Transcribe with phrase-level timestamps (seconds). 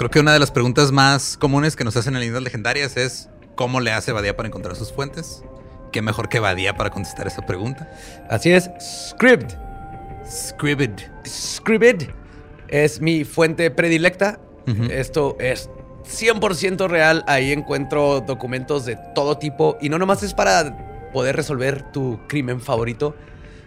[0.00, 3.28] Creo que una de las preguntas más comunes que nos hacen en líneas legendarias es
[3.54, 5.44] ¿cómo le hace Badía para encontrar sus fuentes?
[5.92, 7.86] ¿Qué mejor que Badía para contestar esa pregunta?
[8.30, 9.52] Así es, Scribd.
[10.26, 11.00] Scribd.
[11.26, 12.04] Scribd
[12.68, 14.40] es mi fuente predilecta.
[14.66, 14.84] Ujú.
[14.84, 15.68] Esto es
[16.06, 17.22] 100% real.
[17.26, 19.76] Ahí encuentro documentos de todo tipo.
[19.82, 23.14] Y no nomás es para poder resolver tu crimen favorito.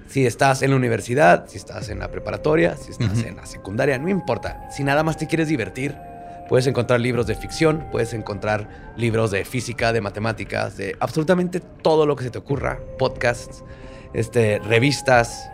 [0.08, 3.28] Si estás en la universidad, si estás en la preparatoria, si estás Ujú.
[3.28, 4.68] en la secundaria, no importa.
[4.72, 5.96] Si nada más te quieres divertir,
[6.50, 12.06] puedes encontrar libros de ficción, puedes encontrar libros de física, de matemáticas, de absolutamente todo
[12.06, 12.80] lo que se te ocurra.
[12.98, 13.64] Podcasts,
[14.14, 15.50] este, revistas,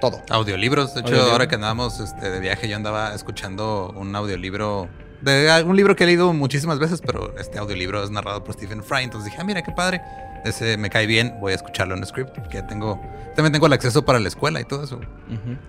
[0.00, 0.22] todo.
[0.30, 0.94] Audiolibros.
[0.94, 1.32] De hecho, Audiolibro.
[1.32, 4.88] ahora que andábamos este, de viaje, yo andaba escuchando un audiolibro
[5.20, 8.82] de algún libro que he leído muchísimas veces, pero este audiolibro es narrado por Stephen
[8.82, 9.04] Fry.
[9.04, 10.00] Entonces dije, ah, mira qué padre.
[10.44, 13.00] Ese me cae bien, voy a escucharlo en script, porque ya tengo,
[13.34, 15.00] también tengo el acceso para la escuela y todo eso.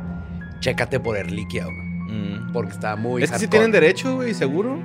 [0.62, 2.54] chécate por Erliquia, güey, Mm.
[2.54, 4.80] porque está muy Es que sí tienen derecho, güey, seguro.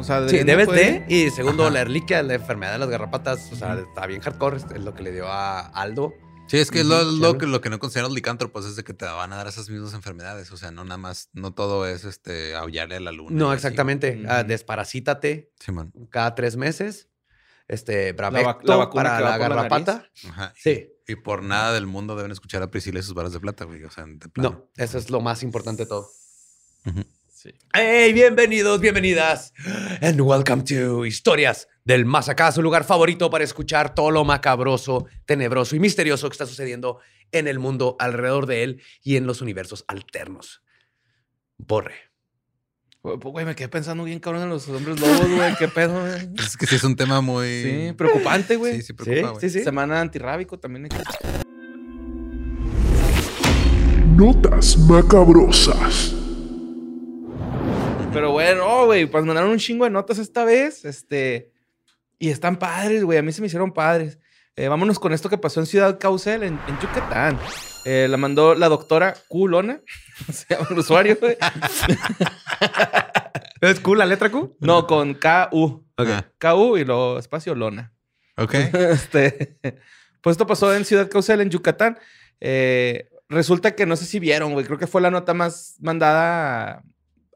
[0.00, 1.04] O sea, Sí, debes de.
[1.08, 1.72] Y segundo, Ajá.
[1.72, 4.56] la Erliquia, la enfermedad de las garrapatas, o sea, está bien hardcore.
[4.56, 6.14] Es lo que le dio a Aldo.
[6.48, 8.94] Sí, es que lo, lo que, lo que no consideran los licántropos es de que
[8.94, 10.52] te van a dar esas mismas enfermedades.
[10.52, 13.36] O sea, no nada más, no todo es este aullarle a la luna.
[13.36, 14.22] No, exactamente.
[14.28, 15.50] Ah, desparasítate
[16.10, 17.08] cada tres meses.
[17.66, 20.08] Este, Bravecto la vacuna para la la garrapata.
[20.28, 20.54] Ajá.
[20.56, 20.92] Sí.
[21.08, 23.82] Y por nada del mundo deben escuchar a Priscila y sus varas de plata, güey.
[23.82, 24.50] O sea, de plano.
[24.50, 26.08] No, eso es lo más importante de todo.
[26.84, 27.04] Ujú.
[27.46, 27.54] Sí.
[27.74, 28.12] ¡Hey!
[28.12, 29.52] Bienvenidos, bienvenidas.
[30.00, 35.06] And welcome to Historias del Más Acá, su lugar favorito para escuchar todo lo macabroso,
[35.26, 36.98] tenebroso y misterioso que está sucediendo
[37.30, 40.64] en el mundo alrededor de él y en los universos alternos.
[41.56, 41.94] Borre.
[43.02, 45.54] Güey, pues, me quedé pensando bien cabrón en los hombres lobos, güey.
[45.54, 46.28] ¿Qué pedo, güey?
[46.44, 47.62] Es que sí es un tema muy.
[47.62, 48.74] Sí, preocupante, güey.
[48.74, 49.40] Sí, sí, preocupa, güey.
[49.40, 49.62] sí, sí.
[49.62, 50.86] Semana antirrábico también.
[50.86, 50.96] hay que-
[54.16, 56.25] Notas macabrosas.
[58.16, 60.86] Pero bueno, no, güey, pues mandaron un chingo de notas esta vez.
[60.86, 61.52] Este.
[62.18, 63.18] Y están padres, güey.
[63.18, 64.18] A mí se me hicieron padres.
[64.56, 67.38] Eh, vámonos con esto que pasó en Ciudad Caucel, en, en Yucatán.
[67.84, 69.82] Eh, la mandó la doctora Culona.
[70.32, 71.36] Se llama el usuario, güey.
[73.60, 74.56] ¿Es Q la letra Q?
[74.60, 75.86] No, con K-U.
[75.98, 77.92] Ah, K-U y luego espacio Lona.
[78.38, 78.54] ok.
[78.72, 79.58] este,
[80.22, 81.98] pues esto pasó en Ciudad Caucel, en Yucatán.
[82.40, 84.64] Eh, resulta que no sé si vieron, güey.
[84.64, 86.82] Creo que fue la nota más mandada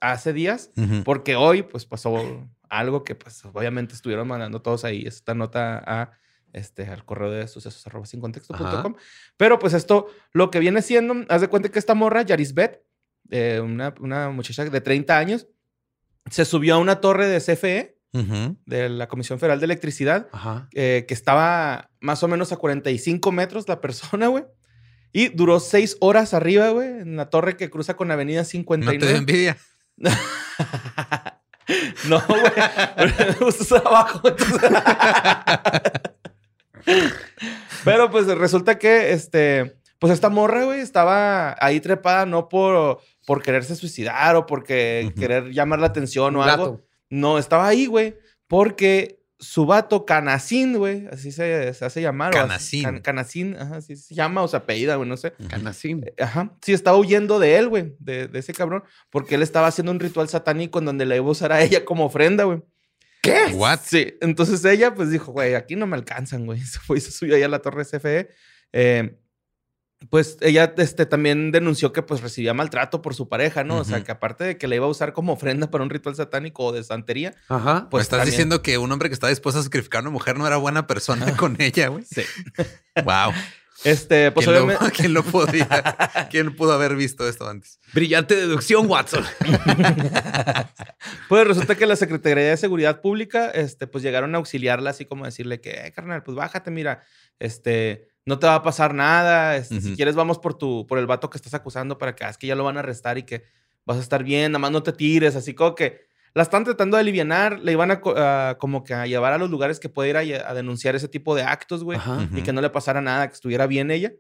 [0.01, 0.71] hace días.
[1.05, 6.13] Porque hoy, pues, pasó algo que, pues, obviamente estuvieron mandando todos ahí esta nota a,
[6.53, 8.95] este, al correo de sucesos arroba sin contexto com.
[9.37, 12.83] Pero, pues, esto, lo que viene siendo, haz de cuenta que esta morra, Yarisbet,
[13.31, 15.47] eh, una, una muchacha de 30 años,
[16.31, 17.97] se subió a una torre de CFE,
[18.67, 20.29] de la Comisión Federal de Electricidad,
[20.73, 24.45] eh, que estaba más o menos a 45 metros la persona, güey.
[25.13, 28.99] Y duró seis horas arriba, güey, en la torre que cruza con Avenida No 59.
[28.99, 29.57] te da envidia.
[32.09, 32.43] No, güey.
[33.39, 34.21] Justo está abajo.
[34.29, 34.71] entonces-
[37.85, 39.77] Pero pues resulta que este.
[39.99, 45.51] Pues esta morra, güey, estaba ahí trepada no por, por quererse suicidar o porque querer
[45.53, 46.81] llamar la atención o algo.
[47.11, 48.17] No, estaba ahí, güey,
[48.49, 52.33] porque su vato Canacín, güey, así se, se hace llamar.
[52.33, 52.83] Canacín.
[52.85, 55.33] Can- Canacín, ajá, así se llama o se apellida, güey, no sé.
[55.49, 56.05] Canacín.
[56.19, 56.55] Ajá.
[56.63, 59.99] Sí, estaba huyendo de él, güey, de, de ese cabrón, porque él estaba haciendo un
[60.01, 62.63] ritual satánico en donde le iba a usar a ella como ofrenda, güey.
[63.23, 63.47] ¿Qué?
[63.55, 63.81] What?
[63.85, 66.61] Sí, entonces ella pues dijo, güey, aquí no me alcanzan, güey.
[66.65, 68.29] Se fue y se subió allá a la torre CFE.
[68.73, 69.19] Eh,
[70.09, 73.77] pues ella este, también denunció que pues recibía maltrato por su pareja, ¿no?
[73.77, 76.15] O sea, que aparte de que la iba a usar como ofrenda para un ritual
[76.17, 77.89] satánico o de santería, Ajá.
[77.91, 80.11] pues ¿Me estás también- diciendo que un hombre que está dispuesto a sacrificar a una
[80.11, 82.05] mujer no era buena persona con ella, güey?
[82.05, 82.23] Sí.
[83.05, 83.33] Wow.
[83.83, 84.93] Este, pues ¿Quién, lo, obviamente...
[84.97, 85.67] quién lo podía?
[86.31, 87.79] ¿Quién pudo haber visto esto antes?
[87.95, 89.25] Brillante deducción, Watson.
[91.29, 95.25] Pues resulta que la Secretaría de Seguridad Pública, este, pues llegaron a auxiliarla, así como
[95.25, 97.05] decirle que, eh, carnal, pues bájate, mira,
[97.39, 101.07] este, no te va a pasar nada, este, si quieres vamos por tu, por el
[101.07, 103.23] vato que estás acusando para que, ah, es que ya lo van a arrestar y
[103.25, 103.45] que
[103.87, 106.03] vas a estar bien, nada más no te tires, así como que
[106.35, 109.39] la están tratando de alivianar, le iban a, co- a como que a llevar a
[109.39, 112.29] los lugares que puede ir a, denunciar ese tipo de actos, güey, Ajá.
[112.35, 114.13] y que no le pasara nada, que estuviera bien ella.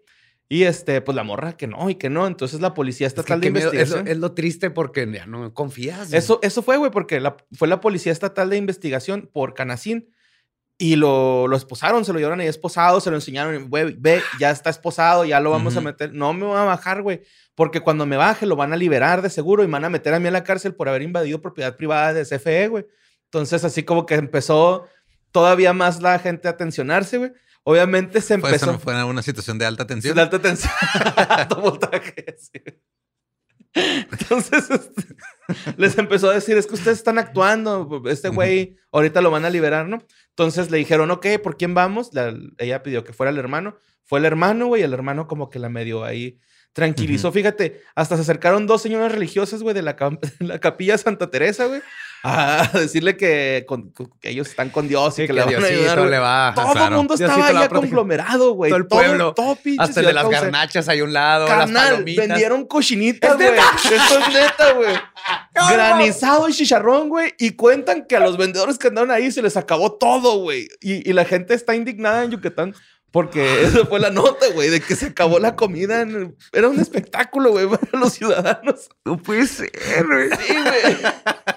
[0.49, 2.26] Y este, pues la morra que no y que no.
[2.26, 3.69] Entonces la policía Es, que estatal de qué miedo.
[3.69, 4.08] Es lo- investigación.
[4.08, 6.08] es lo triste porque ya no confías.
[6.08, 6.19] güey.
[6.19, 10.08] Eso, eso fue, güey, porque la- fue la Policía Estatal de Investigación por Canacín
[10.81, 14.50] y lo, lo esposaron, se lo llevaron ahí esposado, se lo enseñaron, güey, ve, ya
[14.50, 16.15] está esposado, ya lo vamos a meter.
[16.15, 17.21] No me voy a bajar, güey,
[17.55, 20.15] porque cuando me baje lo van a liberar de seguro y me van a meter
[20.15, 22.87] a mí a la cárcel por haber invadido propiedad privada de CFE, güey.
[23.27, 24.88] Entonces, así como que empezó
[25.32, 27.32] todavía más la gente a tensionarse, güey.
[27.62, 28.71] Obviamente se Pues empezó.
[28.71, 30.17] eso fue una situación de alta tensión.
[30.17, 30.73] De alta tensión.
[31.29, 32.59] Alto voltaje, sí.
[33.75, 35.14] Entonces, este,
[35.76, 39.50] les empezó a decir, es que ustedes están actuando, este güey ahorita lo van a
[39.50, 39.99] liberar, ¿no?
[40.31, 42.11] Entonces le dijeron, ok, ¿por quién vamos?
[42.12, 43.76] La- ella pidió que fuera el hermano.
[44.05, 46.38] Fue el hermano, güey, el hermano como que la medio ahí
[46.72, 47.31] tranquilizó.
[47.32, 49.96] Fíjate, hasta se acercaron dos señoras religiosas, güey, de la,
[50.40, 51.81] la capilla Santa Teresa, güey,
[52.22, 55.58] a decirle que, con- que ellos están con Dios y Sí, que, le van a
[55.58, 55.99] Diosito ayudar.
[55.99, 56.11] güey.
[56.11, 56.52] le va.
[56.55, 56.96] Todo el claro.
[56.96, 57.90] mundo Diosito estaba la va a ya proteger.
[57.94, 58.70] conglomerado, güey.
[58.70, 59.34] Todo el pueblo.
[59.34, 62.28] Todo, pinche Hasta el de las garnachas hay a un lado, las Carnal, palomitas.
[62.28, 63.49] vendieron cochinitas, güey.
[63.84, 64.94] Esto es neta, güey.
[65.55, 67.34] Granizado y chicharrón, güey.
[67.38, 70.69] Y cuentan que a los vendedores que andaron ahí se les acabó todo, güey.
[70.81, 72.75] Y, y la gente está indignada en Yucatán
[73.12, 76.03] porque esa fue la nota, güey, de que se acabó la comida.
[76.03, 78.89] en- Era un espectáculo, güey, para los ciudadanos.
[79.05, 79.71] No puede ser,
[80.07, 80.29] güey.
[80.31, 80.97] Sí, güey.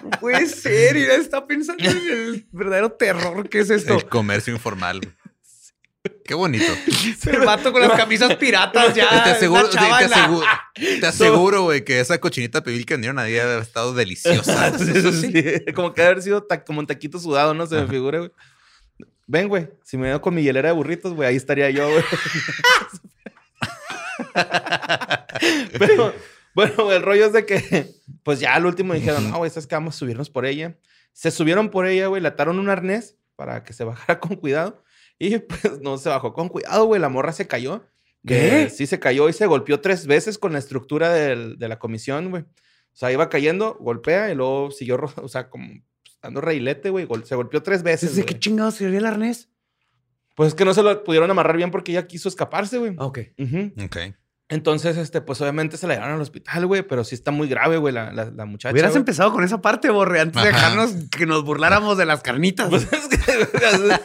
[0.04, 0.98] No puede ser.
[0.98, 3.96] Y está pensando en el verdadero terror que es esto.
[3.96, 5.02] El comercio informal.
[6.26, 6.66] Qué bonito.
[7.28, 9.24] El vato con las camisas piratas ya.
[9.24, 10.46] te aseguro, te, aseguro,
[10.76, 14.74] te aseguro, güey, que esa cochinita pibil que vendieron haber estado deliciosa.
[14.78, 15.74] Sí, sí, sí.
[15.74, 18.32] Como que haber sido ta- como un taquito sudado, no se me figura, güey.
[19.28, 19.69] Ven, güey.
[19.84, 22.04] Si me veo con mi hielera de burritos, güey, ahí estaría yo, güey.
[25.80, 26.13] Pero,
[26.56, 27.88] bueno, el rollo es de que,
[28.24, 30.78] pues ya al último dijeron, no, güey, es que vamos a subirnos por ella.
[31.13, 34.84] Se subieron por ella, güey, le ataron un arnés para que se bajara con cuidado.
[35.19, 37.00] Y pues no se bajó con cuidado, güey.
[37.00, 37.86] La morra se cayó.
[38.25, 38.63] ¿Qué?
[38.63, 41.78] Eh, sí, se cayó y se golpeó tres veces con la estructura del- de la
[41.80, 42.44] comisión, güey.
[42.44, 45.81] O sea, iba cayendo, golpea y luego siguió, o sea, como
[46.24, 47.06] dando reilete, güey.
[47.06, 48.12] gol- Se golpeó tres veces.
[48.12, 48.34] ¿Desde güey.
[48.34, 49.50] qué chingados sería el arnés?
[50.36, 52.96] Pues es que no se lo pudieron amarrar bien porque ella quiso escaparse, güey.
[52.98, 53.20] Ok.
[53.38, 53.74] Ujú.
[53.86, 53.98] Ok.
[54.54, 57.78] Entonces, este, pues obviamente se la llevaron al hospital, güey, pero sí está muy grave,
[57.78, 58.72] güey, la, la, la muchacha.
[58.72, 59.00] Hubieras güey.
[59.02, 62.70] empezado con esa parte, Borre, antes de dejarnos que nos burláramos de las carnitas.
[62.70, 63.18] Pues es que.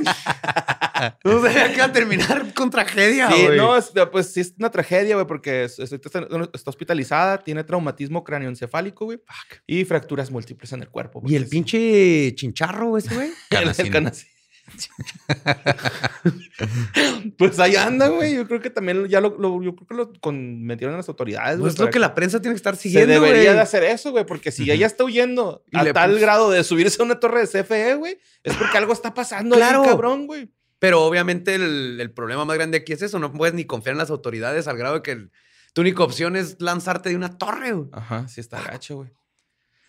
[1.25, 3.59] no sabía que a terminar con tragedia, Sí, güey.
[3.59, 7.65] no, es- pues sí es una tragedia, güey, porque es- es- está, está hospitalizada, tiene
[7.65, 9.21] traumatismo cráneoencefálico, güey,
[9.67, 11.23] y fracturas múltiples en el cuerpo.
[11.27, 13.29] Y el pinche chincharro ese, güey.
[13.29, 14.29] sí, el- el Canacín.
[17.39, 18.35] pues ahí anda, güey.
[18.37, 21.09] Yo creo que también ya lo, lo- yo creo que lo con- metieron a las
[21.09, 21.59] autoridades.
[21.61, 23.55] Pues es lo que la prensa tiene que estar Se siguiendo, debería güey.
[23.55, 26.65] de hacer eso, güey, porque si ella está huyendo Y a le tal grado de
[26.65, 29.83] subirse a una torre de CFE, güey, es porque algo está pasando Claro.
[29.83, 30.51] ahí, cabrón, güey.
[30.79, 33.19] Pero obviamente el, el problema más grande aquí es eso.
[33.19, 35.31] No puedes ni confiar en las autoridades al grado de que el-
[35.73, 37.89] tu única opción es lanzarte de una torre, güey.
[37.93, 39.11] Ajá, sí está gacho, güey.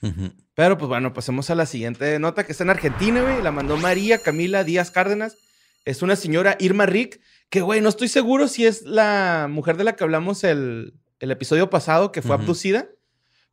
[0.01, 0.33] Ujú.
[0.59, 3.41] Pero pues bueno, pasemos a la siguiente nota que está en Argentina, güey.
[3.41, 5.37] La mandó María Camila Díaz Cárdenas.
[5.85, 9.85] Es una señora Irma Rick, que, güey, no estoy seguro si es la mujer de
[9.85, 12.89] la que hablamos el, el episodio pasado, que fue abducida.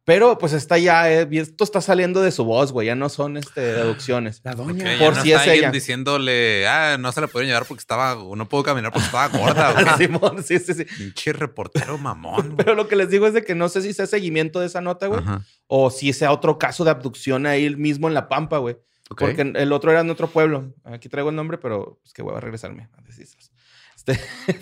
[0.07, 2.87] Pero pues está ya, eh, esto está saliendo de su voz, güey.
[2.87, 4.41] Ya no son este, deducciones.
[4.45, 4.97] La doña.
[4.97, 5.71] ya Por no si está es alguien ella.
[5.73, 9.73] diciéndole, ah, no se la pudieron llevar porque estaba, no puedo caminar porque estaba gorda,
[9.83, 9.85] güey.
[9.99, 10.85] Simón, sí, sí, sí.
[10.85, 12.57] Pinche reportero mamón, güey.
[12.57, 14.81] Pero lo que les digo es de que no sé si sea seguimiento de esa
[14.81, 15.19] nota, güey.
[15.19, 15.43] Ajá.
[15.67, 18.77] O si sea otro caso de abducción ahí mismo en La Pampa, güey.
[19.09, 20.73] Porque el otro era en otro pueblo.
[20.85, 23.03] Aquí traigo el nombre, pero es que voy a regresarme a.
[23.97, 24.21] Este,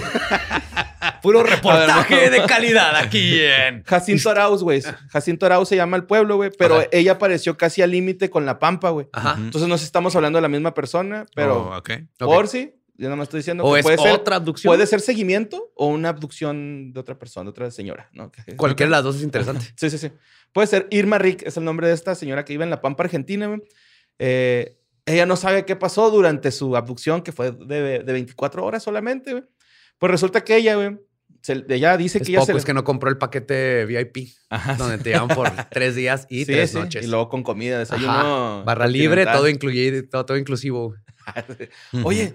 [1.22, 3.82] Puro reportaje ver, de calidad aquí en...
[3.84, 4.82] Jacinto Arauz, güey.
[5.08, 6.50] Jacinto Arauz se llama el pueblo, güey.
[6.56, 6.86] Pero Ajá.
[6.90, 9.08] ella apareció casi al límite con La Pampa, güey.
[9.12, 9.36] Ajá.
[9.38, 13.26] Entonces no estamos hablando de la misma persona, pero Oh, por si, yo nada más
[13.26, 14.70] estoy diciendo O que es puede ser, otra abducción.
[14.70, 18.32] puede ser seguimiento o una abducción de otra persona, de otra señora, ¿no?
[18.56, 19.66] Cualquiera de las dos es interesante.
[19.76, 20.10] Sí, sí, sí.
[20.52, 23.04] Puede ser Irma Rick, es el nombre de esta señora que vive en La Pampa,
[23.04, 23.60] Argentina, güey.
[24.18, 28.82] eh, ella no sabe qué pasó durante su abducción, que fue de, de 24 horas
[28.84, 29.44] solamente, güey.
[29.98, 30.98] Pues resulta que ella, güey,
[31.42, 32.58] se- ella dice Es que ella poco, se...
[32.58, 36.40] es que no compró el paquete VIP, Ajá, donde te llevan por tres días y
[36.40, 37.04] sí, tres sí, noches.
[37.04, 38.12] Y luego con comida, desayuno.
[38.12, 38.62] Ajá.
[38.64, 40.94] Barra libre, todo incluido, todo, todo inclusivo.
[42.04, 42.34] Oye,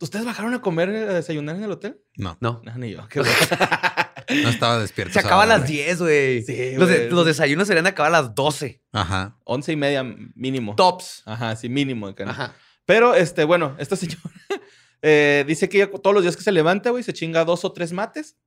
[0.00, 2.00] ¿ustedes bajaron a comer, a desayunar en el hotel?
[2.16, 2.60] No, No.
[2.64, 3.06] No, ni yo.
[3.08, 3.20] Qué
[4.42, 5.12] no estaba despierto.
[5.12, 5.72] Se acaba a las güey.
[5.72, 6.42] 10, güey.
[6.42, 7.10] Sí, los, de- güey.
[7.10, 8.82] los desayunos serían acabar a las 12.
[8.92, 9.36] Ajá.
[9.44, 10.02] Once y media
[10.34, 10.74] mínimo.
[10.76, 11.22] Tops.
[11.26, 12.06] Ajá, sí, mínimo.
[12.08, 12.30] acá, ¿no?
[12.30, 12.54] Ajá.
[12.86, 14.20] Pero, este, bueno, esta señora
[15.06, 17.72] eh, dice que ella todos los días que se levanta, güey, se chinga dos o
[17.72, 18.38] tres mates.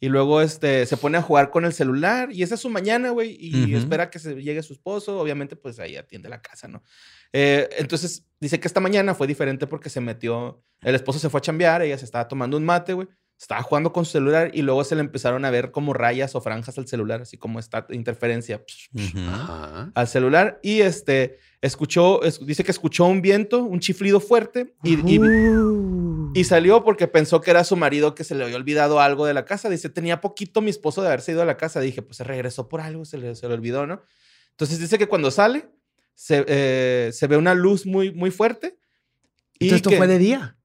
[0.00, 2.32] Y luego, este, se pone a jugar con el celular.
[2.32, 3.36] Y esa es su mañana, güey.
[3.38, 5.20] Y espera que se llegue su esposo.
[5.20, 6.82] Obviamente, pues ahí atiende la casa, ¿no?
[7.32, 10.64] Eh, entonces, dice que esta mañana fue diferente porque se metió...
[10.80, 11.82] El esposo se fue a chambear.
[11.82, 13.06] Ella se estaba tomando un mate, güey.
[13.42, 14.52] Estaba jugando con su celular.
[14.54, 17.22] Y luego se le empezaron a ver como rayas o franjas al celular.
[17.22, 18.62] Así como esta interferencia
[19.94, 24.94] al celular y este escuchó, es- dice que escuchó un viento, un chiflido fuerte y,
[25.12, 25.18] y-
[26.34, 29.34] y salió porque pensó que era su marido que se le había olvidado algo de
[29.34, 29.68] la casa.
[29.68, 31.80] Dice, tenía poquito mi esposo de haberse ido a la casa.
[31.80, 34.02] Dije, pues se regresó por algo, se le, se le olvidó, ¿no?
[34.50, 35.68] Entonces dice que cuando sale,
[36.14, 38.78] se, eh, se ve una luz muy, muy fuerte.
[39.58, 40.56] Y Entonces, esto que- fue de día.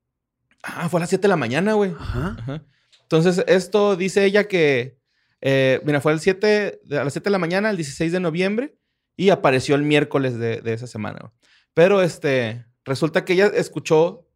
[0.76, 1.92] Ah, fue a las 7 de la mañana, güey.
[1.98, 2.36] Ajá.
[2.40, 2.64] Ajá.
[3.02, 4.98] Entonces, esto dice ella que,
[5.42, 8.20] eh, mira, fue el 7, de- a las 7 de la mañana, el 16 de
[8.20, 8.78] noviembre,
[9.16, 11.20] y apareció el miércoles de, de esa semana.
[11.22, 11.32] güey.
[11.74, 14.28] Pero, este, resulta que ella escuchó,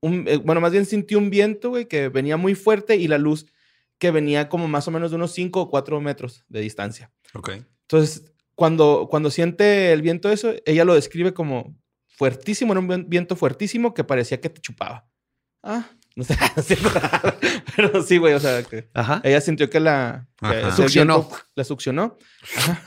[0.00, 3.18] un, eh, bueno, más bien sintió un viento, güey, que venía muy fuerte y la
[3.18, 3.46] luz
[3.98, 7.12] que venía como más o menos de unos 5 o 4 metros de distancia.
[7.34, 7.50] Ok.
[7.82, 11.78] Entonces, cuando, cuando siente el viento eso, ella lo describe como
[12.08, 15.06] fuertísimo, era un vien- viento fuertísimo que parecía que te chupaba.
[15.62, 16.36] Ah, no sé,
[17.76, 19.20] pero sí, güey, o sea, que Ajá.
[19.24, 21.20] ella sintió que la que Succionó.
[21.22, 22.18] viento la succionó.
[22.56, 22.82] Ajá.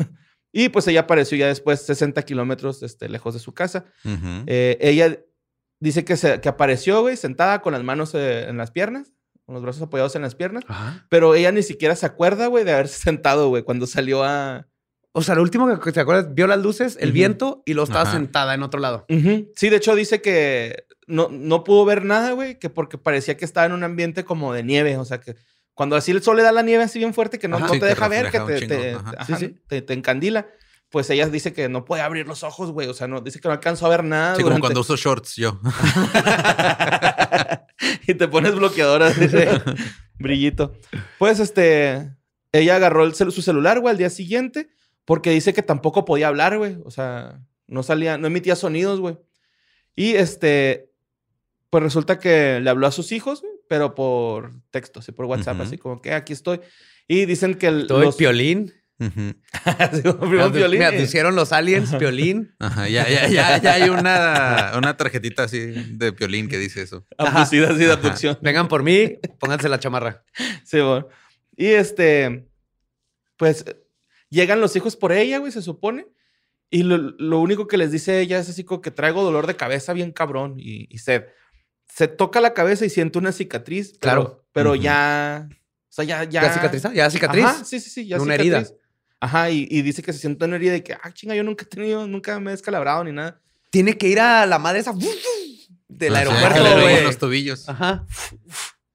[0.52, 3.86] Y pues ella apareció ya después 60 kilómetros este, lejos de su casa.
[4.48, 5.18] Eh, ella
[5.82, 9.12] dice que, se, que apareció, güey, sentada con las manos eh, en las piernas,
[9.46, 11.06] con los brazos apoyados en las piernas, Ajá.
[11.10, 14.68] pero ella ni siquiera se acuerda, güey, de haberse sentado, güey, cuando salió a,
[15.12, 18.04] O sea, lo último que te acuerdas, vio las luces, el viento y lo estaba
[18.04, 18.14] Ajá.
[18.14, 19.06] sentada en otro lado.
[19.10, 23.46] Sí, de hecho dice que no, no pudo ver nada, güey, que porque parecía que
[23.46, 25.36] estaba en un ambiente como de nieve, o sea que
[25.74, 27.68] cuando así el sol le da la nieve así bien fuerte que no, Ajá.
[27.68, 29.12] no Sí, te que deja ver, que te, te, chingo, ajá.
[29.18, 29.56] ajá, Sí, sí.
[29.68, 30.48] te- te encandila,
[30.90, 33.48] pues ella dice que no puede abrir los ojos, güey, o sea, no, dice que
[33.48, 34.36] no alcanzó a ver nada.
[34.38, 35.60] Sí, como cuando uso shorts yo.
[38.08, 39.62] y te pones bloqueador así de
[40.20, 40.74] brillito.
[41.20, 42.12] Pues este,
[42.52, 44.70] ella agarró el cel- su celular, güey, al día siguiente,
[45.06, 46.78] porque dice que tampoco podía hablar, güey.
[46.86, 49.18] O sea, no salía, no emitía sonidos, güey.
[49.96, 50.85] Y este,
[51.76, 55.64] pues resulta que le habló a sus hijos, pero por texto, así por WhatsApp, Ujú.
[55.64, 56.62] así como que "Ah, aquí estoy.
[57.06, 58.16] Y dicen que el, Todo el los...
[58.16, 58.72] piolín.
[58.98, 59.10] Sí,
[60.22, 60.80] primero un violín.
[60.80, 62.56] Me y- aducieron los aliens, piolín.
[62.60, 65.60] Ajá, ya, ya, ya, ya hay una, una tarjetita así
[65.98, 67.06] de piolín que dice eso.
[67.18, 67.94] abducida así de Ajá.
[67.96, 68.38] abducción.
[68.42, 70.24] Vengan por mí, pónganse la chamarra.
[70.64, 71.10] Sí, bueno.
[71.58, 72.48] Y este,
[73.36, 73.66] pues
[74.30, 76.08] llegan los hijos por ella, güey, se supone.
[76.70, 79.58] Y lo, lo único que les dice ella es así como que traigo dolor de
[79.58, 81.26] cabeza bien cabrón y, y sed.
[81.96, 83.92] Se toca la cabeza y siente una cicatriz.
[83.92, 84.46] pero- Claro.
[84.52, 85.48] Pero ya.
[85.50, 85.56] O
[85.96, 86.24] sea, ya.
[86.26, 86.94] ¿Ya, ¿Ya cicatriza?
[86.94, 87.46] ¿Ya cicatriz?
[87.46, 88.06] Ajá, sí, sí, sí.
[88.08, 88.64] Ya De una herida.
[89.22, 91.64] Ajá, y, y dice que se siente una herida y que, ah, chinga, yo nunca
[91.64, 93.40] he tenido, nunca me he descalabrado ni nada.
[93.70, 94.94] Tiene que ir a la madre esa
[95.88, 97.04] del Ah, aeropuerto, güey.
[97.04, 97.70] los tobillos.
[97.70, 98.06] Ajá.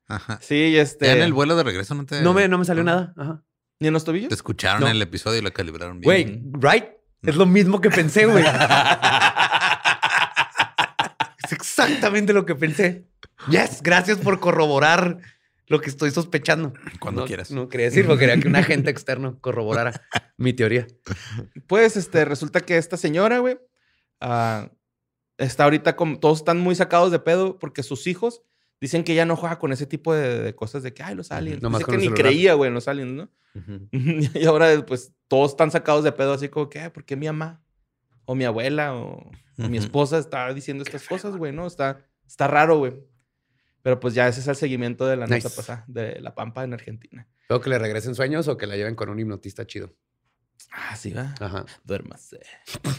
[0.07, 0.39] Ajá.
[0.43, 1.07] Sí, y este.
[1.07, 2.21] Ya en el vuelo de regreso no te...
[2.21, 3.15] No me, no me salió nada.
[3.17, 3.43] Ajá.
[3.79, 4.29] ¿Ni en los tobillos?
[4.29, 4.89] Te escucharon No.
[4.89, 6.51] el episodio y lo calibraron bien.
[6.53, 6.85] Güey, right?
[7.23, 8.45] Es lo mismo que pensé, güey.
[11.85, 13.07] exactamente lo que pensé.
[13.51, 15.19] Yes, gracias por corroborar
[15.67, 16.73] lo que estoy sospechando.
[16.99, 17.51] Cuando No- quieras.
[17.51, 20.03] No quería decirlo, quería que un agente externo corroborara
[20.37, 20.87] mi teoría.
[21.67, 23.59] Pues este, resulta que esta señora, güey,
[24.21, 24.71] ah,
[25.39, 28.43] está ahorita como todos están muy sacados de pedo porque sus hijos
[28.81, 31.31] dicen que ella no juega con ese tipo de, de cosas de que, ay, los
[31.33, 31.61] aliens.
[31.61, 32.25] Dice con que ni celular.
[32.25, 33.31] creía, güey, en los aliens, ¿no?
[33.93, 37.27] y ahora, pues, todos están sacados de pedo así como que, "Ay, ¿por qué mi
[37.27, 37.63] mamá?
[38.31, 41.67] O mi abuela o, o mi esposa está diciendo estas cosas, güey, ¿no?
[41.67, 42.95] Está, está raro, güey.
[43.83, 45.51] Pero pues ya ese es el seguimiento de la nota Nice.
[45.51, 47.27] pasada, de La Pampa en Argentina.
[47.49, 49.97] ¿Veo que le regresen sueños o que la lleven con un hipnotista chido?
[50.71, 51.35] Ah, sí, va.
[51.41, 51.65] Ajá.
[51.83, 52.39] Duérmase.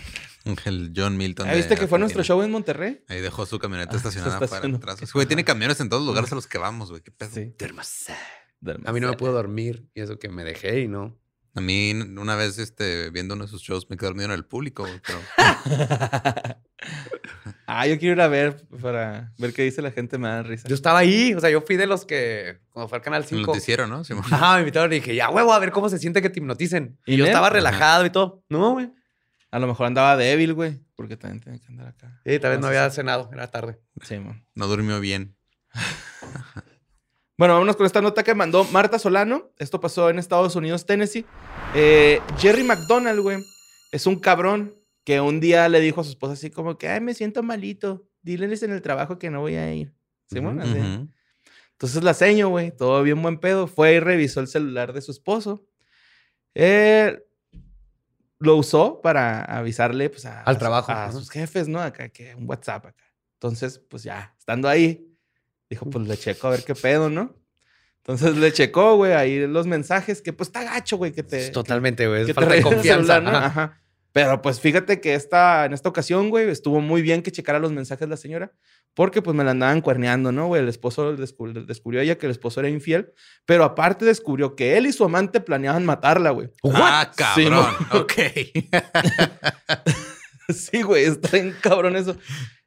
[0.65, 1.47] El John Milton.
[1.47, 3.05] ¿Ah, ¿Viste que fue nuestro show en Monterrey?
[3.07, 5.13] Ahí dejó su camioneta Ah, estacionada para atrás.
[5.13, 7.01] Güey, tiene camiones en todos los lugares a los que vamos, güey.
[7.01, 7.29] Qué pedo.
[7.31, 7.53] Sí.
[7.57, 8.13] Duérmase.
[8.59, 8.89] Duérmase.
[8.89, 11.20] A mí no me puedo dormir y eso que me dejé y no.
[11.53, 14.45] A mí, una vez, este, viendo uno de sus shows, me quedé dormido en el
[14.45, 14.87] público.
[15.05, 15.19] Pero
[17.67, 20.67] ah, yo quiero ir a ver para ver qué dice la gente, me da risa.
[20.69, 23.27] Yo estaba ahí, o sea, yo fui de los que, cuando fue al Canal el
[23.27, 24.05] 5, noticiero, ¿no?
[24.05, 24.23] Simón?
[24.31, 26.97] Ajá, me invitaron y dije, ya huevo, a ver cómo se siente que te hipnoticen.
[27.05, 27.55] Y ¿Y yo estaba Ajá.
[27.55, 28.45] relajado y todo.
[28.47, 28.89] No, güey.
[29.51, 30.79] A lo mejor andaba débil, güey.
[30.95, 32.21] Porque también tenía que andar acá.
[32.25, 33.81] Sí, tal vez no había cenado, era tarde.
[34.01, 34.45] Sí, man.
[34.55, 35.35] No durmió bien.
[37.41, 39.49] Bueno, vámonos con esta nota que mandó Marta Solano.
[39.57, 41.25] Esto pasó en Estados Unidos, Tennessee.
[41.73, 43.43] Eh, Jerry McDonald, güey,
[43.91, 47.01] es un cabrón que un día le dijo a su esposa así como que, ay,
[47.01, 48.07] me siento malito.
[48.21, 49.91] Diles en el trabajo que no voy a ir.
[51.71, 53.65] Entonces la seño, güey, todo bien buen pedo.
[53.65, 55.65] Fue y revisó el celular de su esposo.
[56.53, 57.25] Eh,
[58.37, 61.81] lo usó para avisarle pues, a, Al a- trabajo, a sus jefes, ¿no?
[61.81, 63.03] Acá, que un WhatsApp acá.
[63.33, 65.10] Entonces, pues ya, estando ahí,
[65.71, 67.35] dijo, pues le checo a ver qué pedo, ¿no?
[67.97, 71.49] Entonces le checó, güey, ahí los mensajes, que pues está gacho, güey, que te...
[71.51, 72.23] Totalmente, güey.
[72.29, 73.15] Es falta de confianza.
[73.15, 73.29] celular, ¿no?
[73.29, 73.45] Ajá.
[73.45, 73.77] Ajá.
[74.13, 77.71] Pero pues fíjate que esta, en esta ocasión, güey, estuvo muy bien que checara los
[77.71, 78.51] mensajes la señora,
[78.93, 80.61] porque pues me la andaban cuerneando, ¿no, güey?
[80.61, 83.13] El esposo descubri- descubrió ella que el esposo era infiel,
[83.45, 86.49] pero aparte descubrió que él y su amante planeaban matarla, güey.
[86.73, 87.65] Ah, Sí, cabrón.
[87.93, 88.11] mo- ok.
[90.49, 92.15] sí, güey, está bien cabrón eso.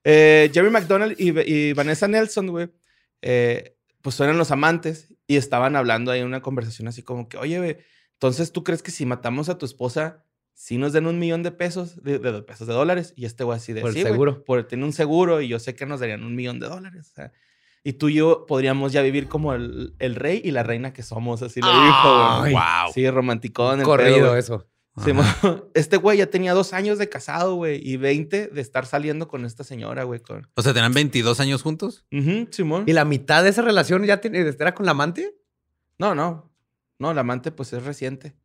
[0.02, 2.68] Eh, Jerry McDonald y, y Vanessa Nelson, güey,
[3.26, 7.38] eh, pues eran los amantes y estaban hablando ahí en una conversación así como que,
[7.38, 7.78] oye,
[8.12, 11.50] entonces tú crees que si matamos a tu esposa, sí nos den un millón de
[11.50, 13.14] pesos, de, de pesos, de dólares?
[13.16, 14.45] Y este güey así de, Por el "Sí, güey, seguro.
[14.45, 17.09] por tiene un seguro y yo sé que nos darían un millón de dólares.
[17.12, 17.33] o sea,
[17.83, 21.02] y tú y yo podríamos ya vivir como el, el rey y la reina que
[21.02, 22.52] somos, así le dijo, güey.
[22.52, 22.93] wow.
[22.93, 23.83] Sí, romanticón.
[23.83, 24.66] Corrido pedo, eso.
[25.03, 25.11] Sí,
[25.75, 29.45] este güey ya tenía dos años de casado, güey, y 20 de estar saliendo con
[29.45, 30.21] esta señora, güey.
[30.21, 30.49] Con...
[30.55, 32.05] O sea, ¿tenían 22 años juntos?
[32.13, 32.85] Ujú, Simón.
[32.87, 35.35] ¿Y la mitad de esa relación ya tiene, era con la amante?
[35.99, 36.53] No, no.
[37.01, 38.37] No, la amante, pues es reciente.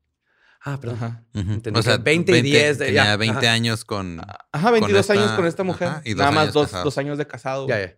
[0.61, 0.95] Ah, perdón.
[0.97, 1.23] Ajá.
[1.33, 3.53] Que 20 y 10 de- tenía ya, 20 ajá.
[3.53, 4.19] años con...
[4.51, 5.87] Ajá, 22 esta- años con esta mujer.
[5.87, 7.67] ajá, y dos Nada más años dos, dos años de casado.
[7.67, 7.97] Ya, ya.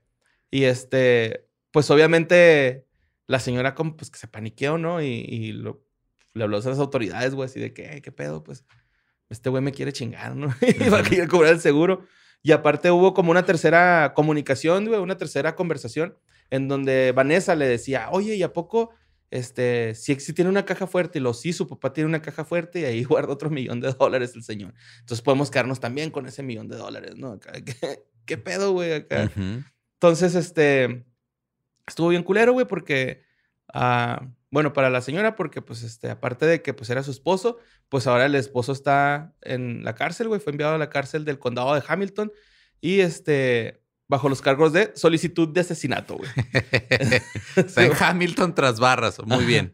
[0.51, 2.85] Y este, pues obviamente
[3.27, 5.01] la señora como pues que se paniqueó, ¿no?
[5.01, 5.81] Y, y lo-
[6.33, 8.43] le habló a las autoridades, güey, así de que, "Ey, ¿qué pedo?
[8.43, 8.65] Pues
[9.29, 10.53] este güey me quiere chingar, ¿no?
[10.61, 12.05] y va a querer cobrar el seguro.
[12.43, 16.17] Y aparte hubo como una tercera comunicación, güey, una tercera conversación
[16.49, 18.91] en donde Vanessa le decía, oye, ¿y a poco,
[19.29, 21.19] este, si, si tiene una caja fuerte?
[21.19, 23.93] Y lo sí, su papá tiene una caja fuerte y ahí guarda otro millón de
[23.93, 24.73] dólares el señor.
[24.99, 27.39] Entonces podemos quedarnos también con ese millón de dólares, ¿no?
[27.65, 28.93] ¿Qué, qué pedo, güey?
[28.93, 29.25] Acá.
[29.25, 29.63] Ujú.
[29.93, 31.05] Entonces, este,
[31.87, 33.23] estuvo bien culero, güey, porque,
[33.73, 37.57] ah, bueno, para la señora, porque, pues, este, aparte de que, pues, era su esposo,
[37.87, 41.39] pues ahora el esposo está en la cárcel, güey, fue enviado a la cárcel del
[41.39, 42.33] condado de Hamilton
[42.81, 46.29] y, este, bajo los cargos de solicitud de asesinato, güey.
[47.55, 49.19] Está en Hamilton tras barras.
[49.25, 49.73] Muy bien.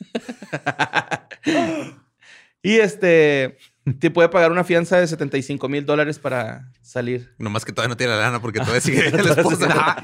[2.62, 3.58] y, este,
[3.98, 7.34] te puede pagar una fianza de 75 mil dólares para salir.
[7.38, 9.68] Nomás que todavía no tiene la lana porque todavía sigue la esposa.
[9.70, 10.02] Ah,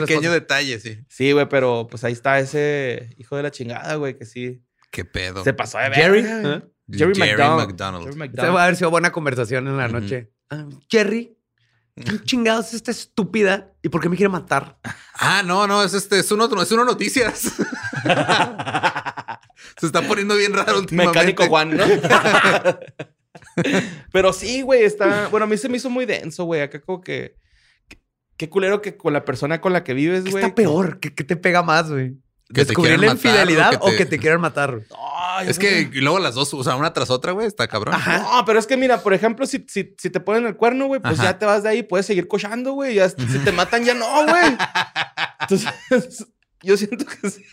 [0.00, 0.98] Pequeño detalle, sí.
[1.08, 5.04] Sí, güey, pero, pues, ahí está ese hijo de la chingada, güey, que sí Qué
[5.04, 5.44] pedo.
[5.44, 6.54] se pasó de Jerry, verga, güey.
[6.54, 6.62] ¿eh?
[6.90, 7.68] Jerry, McDonald.
[7.68, 8.04] McDonald.
[8.04, 8.54] Jerry McDonald.
[8.56, 10.32] va a haber sido buena conversación en la noche.
[10.50, 11.37] Ah, Jerry,
[12.04, 13.72] ¿qué chingados es esta estúpida?
[13.82, 14.78] ¿Y por qué me quiere matar?
[15.14, 17.40] Ah, no, no, es este, es uno, es uno noticias.
[19.78, 21.18] Se está poniendo bien raro últimamente.
[21.18, 21.84] Mecánico Juan, ¿no?
[24.12, 25.28] Pero sí, güey, está.
[25.28, 26.62] Bueno, a mí se me hizo muy denso, güey.
[26.62, 27.36] Acá como que.
[27.88, 27.98] que-
[28.36, 30.44] Qué culero que con la persona con la que vives, ¿Qué güey.
[30.44, 31.00] está peor?
[31.00, 32.16] ¿Qué, qué te pega más, güey?
[32.54, 34.80] Que ¿Descubrir la infidelidad o que o te- que te quieran matar?
[35.46, 37.94] Es que luego las dos, o sea, una tras otra, güey, está cabrón.
[38.06, 41.00] No, pero es que mira, por ejemplo, si, si, si te ponen el cuerno, güey,
[41.00, 41.32] pues Ajá.
[41.32, 42.94] ya te vas de ahí, puedes seguir cochando, güey.
[42.94, 44.56] Ya, si te matan, ya no, güey.
[45.40, 46.26] Entonces,
[46.62, 47.44] yo siento que sí.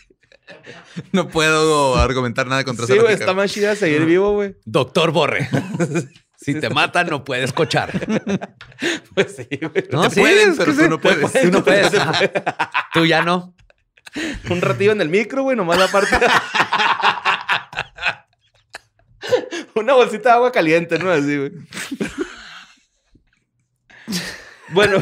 [1.12, 4.56] No puedo argumentar nada contra Sí, güey, está más chida seguir vivo, güey.
[4.64, 5.48] Doctor Borre.
[6.40, 7.90] si te matan, no puedes cochar.
[9.14, 9.84] Pues sí, güey.
[9.90, 10.88] No, Te pueden, pero tú sí.
[10.88, 11.32] no puedes.
[11.32, 11.92] Tú no puedes.
[12.94, 13.54] Tú ya no.
[14.50, 16.16] Un ratillo en el micro, güey, nomás la parte.
[19.74, 21.10] Una bolsita de agua caliente, ¿no?
[21.10, 21.52] Así, güey.
[24.70, 24.98] bueno.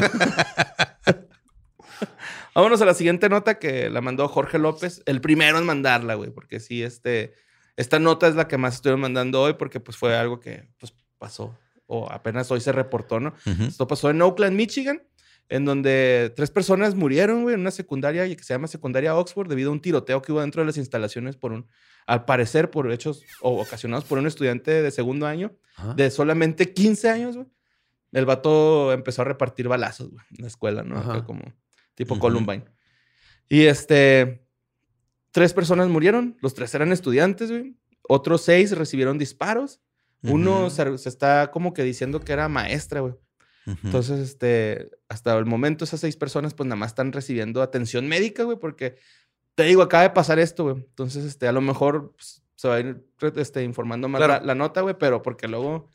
[2.53, 5.01] Vámonos a la siguiente nota que la mandó Jorge López.
[5.05, 7.33] El primero en mandarla, güey, porque sí, este.
[7.77, 10.93] Esta nota es la que más estuvieron mandando hoy porque pues fue algo que pues
[11.17, 13.33] pasó o apenas hoy se reportó, ¿no?
[13.59, 15.03] Esto pasó en Oakland, Michigan,
[15.49, 19.69] en donde tres personas murieron, güey, en una secundaria que se llama Secundaria Oxford debido
[19.69, 21.67] a un tiroteo que hubo dentro de las instalaciones por un,
[22.07, 25.55] al parecer, por hechos o ocasionados por un estudiante de segundo año
[25.95, 27.47] de solamente 15 años, güey.
[28.11, 30.97] El vato empezó a repartir balazos, güey, en la escuela, ¿no?
[30.97, 31.41] Acá como
[31.95, 32.17] tipo.
[32.17, 32.63] Columbine.
[33.49, 34.47] Y este,
[35.31, 37.75] tres personas murieron, los tres eran estudiantes, güey.
[38.07, 39.81] Otros seis recibieron disparos.
[40.21, 43.13] Uno se, se está como que diciendo que era maestra, güey.
[43.83, 48.43] Entonces, este, hasta el momento esas seis personas pues nada más están recibiendo atención médica,
[48.43, 48.95] güey, porque
[49.55, 50.75] te digo, acaba de pasar esto, güey.
[50.77, 53.03] Entonces, este, a lo mejor pues, se va a ir
[53.37, 54.33] este, informando más Claro.
[54.33, 55.89] la, la nota, güey, pero porque luego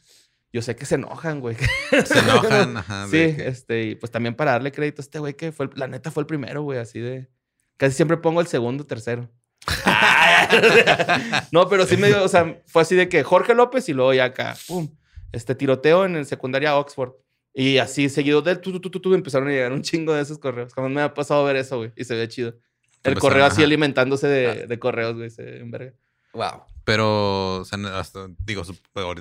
[0.53, 1.57] yo sé que se enojan, güey.
[2.07, 3.05] Se enojan, ajá.
[3.07, 5.73] Sí, que- este, y pues también para darle crédito a este güey que fue, el-
[5.77, 7.29] la neta fue el primero, güey, así de...
[7.77, 9.31] Casi siempre pongo el segundo, tercero.
[11.53, 14.13] no, pero sí me dio, o sea, fue así de que Jorge López y luego
[14.15, 14.89] ya acá, pum,
[15.33, 17.13] este tiroteo en el secundaria Oxford.
[17.55, 20.23] Y así seguido del tu, tu, tu, tu, tu, empezaron a llegar un chingo de
[20.23, 20.73] esos correos.
[20.75, 22.55] Jamás me ha pasado ver eso, güey, y se ve chido.
[23.03, 23.65] El correo así ajá.
[23.65, 25.95] alimentándose de, de correos, güey, se ve en verga.
[26.33, 26.63] Wow.
[26.85, 28.63] Pero, o sea, hasta- digo,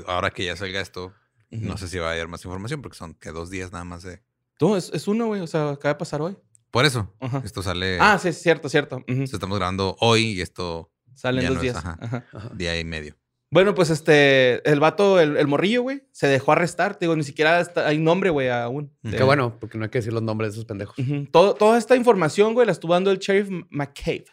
[0.05, 1.13] ahora que ya salga esto,
[1.49, 4.03] no sé si va a haber más información porque son que dos días nada más
[4.03, 4.21] de.
[4.61, 6.37] No, es, es uno, güey, o sea, acaba de pasar hoy.
[6.69, 7.41] Por eso, Ajá.
[7.43, 7.97] esto sale.
[7.99, 9.03] Ah, sí, cierto, cierto.
[9.07, 11.77] Se estamos grabando hoy y esto Salen ya dos no es, días.
[11.77, 11.97] ajá.
[12.31, 12.51] Ajá.
[12.53, 13.15] día y medio.
[13.51, 16.95] Bueno, pues este, el vato, el, el morrillo, güey, se dejó arrestar.
[16.97, 18.91] Te digo, ni siquiera está- hay nombre, güey, aún.
[19.03, 19.11] Ujú.
[19.11, 20.97] De- Qué bueno, porque no hay que decir los nombres de esos pendejos.
[20.99, 21.25] Ujú.
[21.31, 24.25] Todo- toda esta información, güey, la estuvo dando el sheriff McCabe.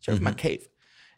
[0.00, 0.24] Sheriff Ujú.
[0.30, 0.70] McCabe.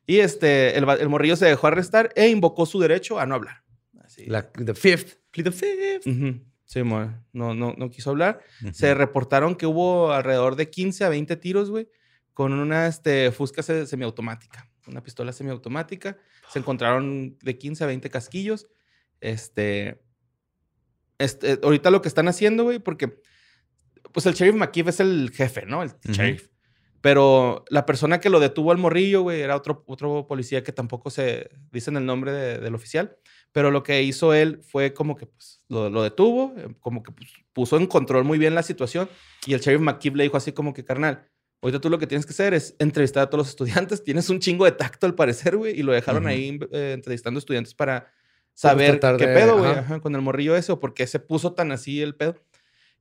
[0.07, 3.62] Y este, el, el morrillo se dejó arrestar e invocó su derecho a no hablar.
[4.05, 4.27] Así.
[4.27, 5.14] La, the fifth.
[5.33, 6.07] The fifth.
[6.07, 6.40] Ujú.
[6.66, 8.40] Sí, mo- no, no, no quiso hablar.
[8.73, 11.88] Se reportaron que hubo alrededor de 15 a 20 tiros, güey,
[12.35, 14.69] con una este, fusca se- semiautomática.
[14.87, 16.16] Una pistola semiautomática.
[16.53, 18.66] Se encontraron de 15 a 20 casquillos.
[19.20, 20.01] Este,
[21.18, 23.20] este, ahorita lo que están haciendo, güey, porque
[24.12, 25.83] pues el sheriff McKeeve es el jefe, ¿no?
[25.83, 26.49] El sheriff.
[27.01, 31.11] Pero la persona que lo detuvo al morrillo, güey, era otro, otro policía que tampoco
[31.11, 33.16] se dicen el nombre de- del oficial.
[33.53, 37.12] Pero lo que hizo él fue como que pues, lo, lo detuvo, eh, como que
[37.12, 39.09] pues, puso en control muy bien la situación.
[39.46, 41.29] Y el sheriff McKeeve le dijo así como que, carnal,
[41.62, 44.03] ahorita tú lo que tienes que hacer es entrevistar a todos los estudiantes.
[44.05, 45.79] Tienes un chingo de tacto al parecer, güey.
[45.79, 48.11] Y lo dejaron ahí eh, entrevistando estudiantes para
[48.55, 49.81] saber qué pedo, güey, ajá.
[49.81, 52.37] ajá, con el morrillo ese o por qué se puso tan así el pedo.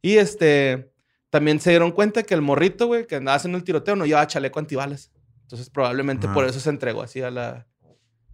[0.01, 0.91] Y este,
[1.29, 4.27] también se dieron cuenta que el morrito, güey, que andaba haciendo el tiroteo no llevaba
[4.27, 5.11] chaleco antibalas.
[5.43, 6.47] Entonces probablemente por Ah.
[6.49, 7.67] eso se entregó así a la,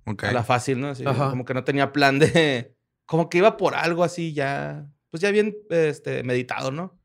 [0.06, 0.24] Ok.
[0.24, 0.90] a la fácil, ¿no?
[0.90, 2.74] Así, como que no tenía plan de...
[3.06, 4.90] Como que iba por algo así ya...
[5.10, 6.98] Pues ya bien este, meditado, ¿no?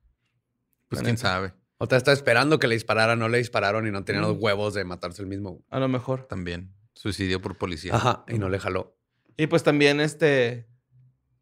[0.89, 1.53] Pues quién sabe.
[1.79, 4.29] O te está esperando que le dispararan, no le dispararon y no tenían Mm.
[4.29, 5.63] los huevos de matarse el mismo.
[5.71, 6.27] A lo mejor.
[6.27, 6.75] También.
[6.95, 7.95] Suicidio por policía.
[7.95, 8.97] Ajá, y no le jaló.
[9.37, 10.67] Y pues también este...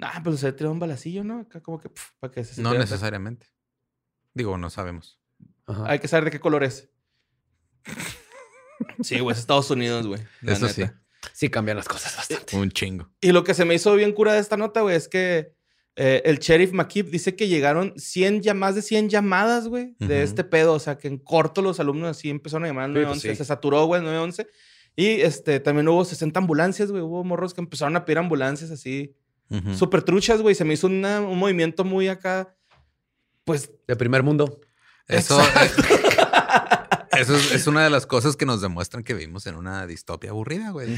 [0.00, 1.40] Ah, pues se tiró un balacillo, ¿no?
[1.40, 1.88] Acá como que...
[1.88, 3.46] pf, para que se No necesariamente.
[4.34, 5.20] Digo, no sabemos.
[5.66, 5.84] Ajá.
[5.88, 6.90] Hay que saber de qué color es.
[9.02, 10.20] Sí, güey, es Estados Unidos, güey.
[10.42, 10.74] la Eso neta.
[10.74, 11.30] sí.
[11.32, 12.56] Sí cambian las cosas bastante.
[12.56, 13.10] Un chingo.
[13.20, 15.54] Y lo que se me hizo bien cura de esta nota, güey, es que
[15.96, 20.22] eh, el sheriff McKeep dice que llegaron 100, ya más de 100 llamadas, güey, de
[20.22, 20.72] este pedo.
[20.74, 23.28] O sea, que en corto los alumnos así empezaron a llamar al Sí, pues 911.
[23.30, 23.36] sí.
[23.36, 24.46] Se saturó, güey, el 911.
[24.96, 27.02] Y este, también hubo 60 ambulancias, güey.
[27.02, 29.14] Hubo morros que empezaron a pedir ambulancias así.
[29.50, 29.74] Ujú.
[29.74, 30.54] Súper truchas, güey.
[30.54, 32.56] Se me hizo una- un movimiento muy acá.
[33.44, 34.60] Pues De primer mundo.
[35.06, 35.38] Eso,
[37.16, 40.30] eso es, es una de las cosas que nos demuestran que vivimos en una distopia
[40.30, 40.96] aburrida, güey.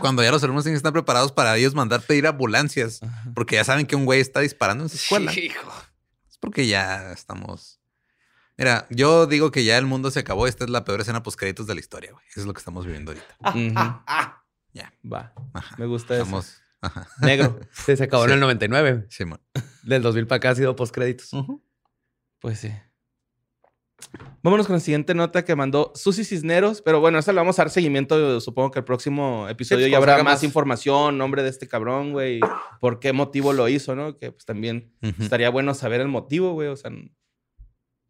[0.00, 3.00] Cuando ya los alumnos tienen que estar preparados para ellos mandar pedir ambulancias,
[3.34, 5.32] porque ya saben que un güey está disparando en su escuela.
[5.32, 5.72] Hijo.
[6.30, 7.80] Es porque ya estamos.
[8.56, 10.46] Mira, yo digo que ya el mundo se acabó.
[10.46, 12.24] Esta es la peor escena post créditos de la historia, güey.
[12.30, 13.36] Eso es lo que estamos viviendo ahorita.
[13.40, 13.74] ujú,
[14.72, 14.92] Ya.
[15.10, 15.32] va.
[15.52, 15.74] Ajá.
[15.78, 16.44] Me gusta eso.
[16.80, 17.08] Ajá.
[17.20, 17.58] Negro.
[17.86, 18.34] Sí, se acabó en Sí.
[18.34, 19.06] el 99.
[19.10, 19.40] Simón.
[19.82, 21.30] Del 2000 para acá ha sido postcréditos.
[22.40, 22.72] Pues sí.
[24.42, 27.62] Vámonos con la siguiente nota que mandó Susi Cisneros, pero bueno, esa le vamos a
[27.62, 28.40] dar seguimiento.
[28.40, 32.40] Supongo que el próximo episodio Sí, ya habrá más información, nombre de este cabrón, güey,
[32.80, 34.18] por qué motivo lo hizo, ¿no?
[34.18, 36.90] Que pues también estaría bueno saber el motivo, güey, o sea,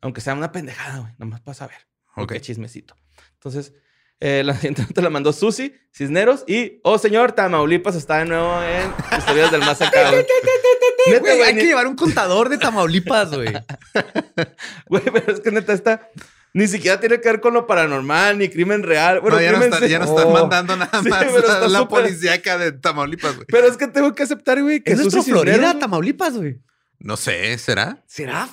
[0.01, 1.77] aunque sea una pendejada, güey, nomás para saber.
[2.16, 2.33] Ok.
[2.33, 2.94] Qué chismecito.
[3.35, 3.75] Entonces,
[4.20, 8.53] eh, la siguiente nota la mandó Susi Cisneros y, oh señor, Tamaulipas está de nuevo
[8.62, 10.11] en Historias del Más Acá.
[11.07, 13.53] Neta, Güey, hay ni- que llevar un contador de Tamaulipas, güey.
[14.87, 16.09] Güey, pero es que neta está.
[16.55, 19.20] Ni siquiera tiene que ver con lo paranormal, ni crimen real.
[19.20, 20.31] Bueno, no, ya, no crimen está- se- ya no están Oh.
[20.33, 23.46] mandando nada Sí, más a la súper- policíaca de Tamaulipas, güey.
[23.48, 26.57] Pero es que tengo que aceptar, güey, que ¿Es nuestro Cisneros, Florida, Tamaulipas, güey?
[27.00, 28.03] No sé, ¿será?
[28.07, 28.48] ¿Será?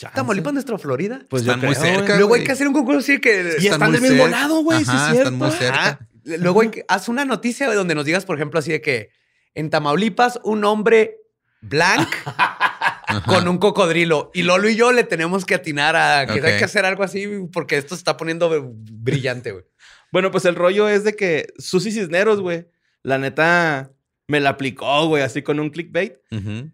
[0.00, 0.14] Chance.
[0.16, 1.20] ¿Tamaulipas nuestro Florida?
[1.28, 2.18] Pues yo Están muy creo, cerca, güey.
[2.18, 3.56] Luego hay que hacer un concurso así que...
[3.60, 4.40] Y están, Están del muy mismo cerca.
[4.40, 5.18] lado, güey, sí es cierto.
[5.18, 5.98] están muy cerca.
[6.00, 6.06] Ah,
[6.38, 9.10] luego hay que- haz una noticia güey, donde nos digas, por ejemplo, así de que
[9.54, 11.16] en Tamaulipas un hombre
[11.60, 12.10] blanco
[13.26, 16.64] con un cocodrilo y Lolo y yo le tenemos que atinar a que hay que
[16.64, 19.64] hacer algo así porque esto se está poniendo brillante, güey.
[20.12, 22.66] Bueno, pues el rollo es de que Susi Cisneros, güey,
[23.02, 23.92] la neta
[24.26, 26.14] me la aplicó, güey, así con un clickbait.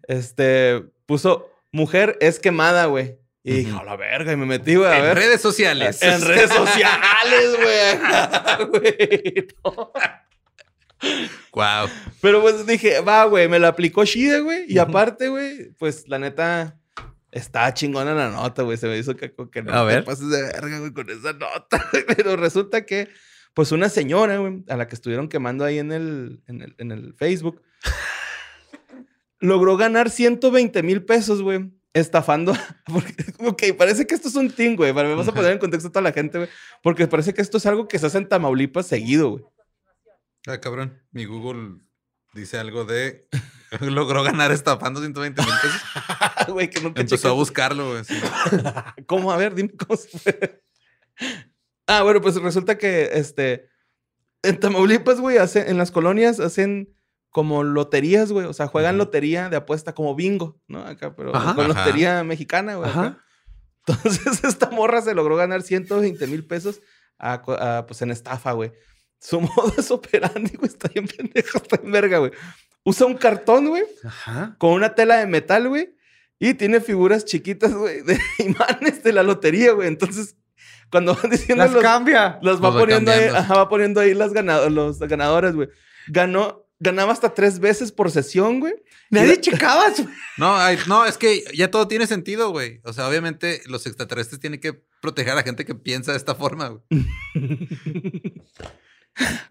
[0.07, 3.17] Este, puso, mujer es quemada, güey.
[3.43, 5.17] Y dije, a la verga, y me metí, güey, a En ver.
[5.17, 6.01] redes sociales.
[6.01, 7.55] En redes sociales,
[8.71, 9.47] güey.
[9.63, 9.91] No.
[11.53, 11.87] Wow.
[12.21, 14.65] Pero pues dije, va, güey, me la aplicó Shida, güey.
[14.67, 16.79] Y aparte, güey, pues la neta,
[17.31, 18.77] está chingona la nota, güey.
[18.77, 20.03] Se me hizo que, que no A te ver.
[20.03, 21.85] pases de verga, güey, con esa nota.
[22.15, 23.09] Pero resulta que,
[23.53, 26.91] pues una señora, güey, a la que estuvieron quemando ahí en el, en el, en
[26.91, 27.61] el Facebook,
[29.39, 31.71] logró ganar 120 mil pesos, güey.
[31.93, 32.53] Estafando.
[32.85, 34.93] Porque, ok, parece que esto es un ting, güey.
[34.93, 36.49] Para vamos a poner en contexto a toda la gente, güey.
[36.83, 39.43] Porque parece que esto es algo que se hace en Tamaulipas seguido, güey.
[40.47, 41.01] Ah, cabrón.
[41.11, 41.79] Mi Google
[42.33, 43.27] dice algo de.
[43.81, 45.81] Logró ganar estafando 120 mil pesos.
[46.47, 48.05] Güey, que nunca Empezó a buscarlo, güey.
[48.05, 48.15] sí.
[49.05, 49.33] ¿Cómo?
[49.33, 50.63] A ver, dime cómo se fue.
[51.85, 53.67] Ah, bueno, pues resulta que este.
[54.43, 56.95] En Tamaulipas, güey, hace, en las colonias hacen
[57.29, 58.45] como loterías, güey.
[58.47, 59.05] O sea, juegan Ujú.
[59.05, 60.79] lotería de apuesta como bingo, ¿no?
[60.85, 61.55] Acá, pero Ajá.
[61.55, 61.79] con Ajá.
[61.85, 62.89] lotería mexicana, güey.
[62.89, 62.99] acá.
[62.99, 63.23] Ajá.
[63.87, 66.81] Entonces, esta morra se logró ganar 120 mil pesos
[67.19, 67.33] a
[67.79, 68.71] a, pues, en estafa, güey.
[69.19, 72.31] Su modus operandi, güey, está bien pendejo, está en verga, güey.
[72.83, 74.55] Usa un cartón, güey, Ajá.
[74.59, 75.95] con una tela de metal, güey,
[76.39, 79.87] y tiene figuras chiquitas, güey, de imanes de la lotería, güey.
[79.87, 80.35] Entonces,
[80.91, 82.39] cuando van diciendo Las los, cambia.
[82.41, 85.69] los va Los poniendo ahí, ajá, va poniendo ahí las ganado- los ganadoras, güey.
[86.07, 88.73] Ganó, ganaba hasta tres veces por sesión, güey.
[89.09, 89.93] Nadie checaba.
[89.95, 92.81] su- No, ay, no, es que ya todo tiene sentido, güey.
[92.83, 96.35] O sea, obviamente los extraterrestres tienen que proteger a la gente que piensa de esta
[96.35, 96.83] forma, güey.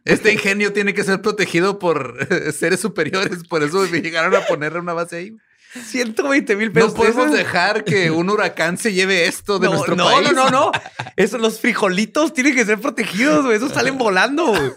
[0.04, 2.16] Este ingenio tiene que ser protegido por
[2.56, 5.36] seres superiores, por eso llegaron a ponerle una base ahí.
[5.84, 6.90] 120 mil pesos.
[6.92, 10.32] No podemos dejar que un huracán se lleve esto de no, nuestro no, país.
[10.32, 10.72] No, no, no.
[11.16, 13.56] Eso, los frijolitos tienen que ser protegidos, güey.
[13.56, 14.72] Esos salen volando, güey.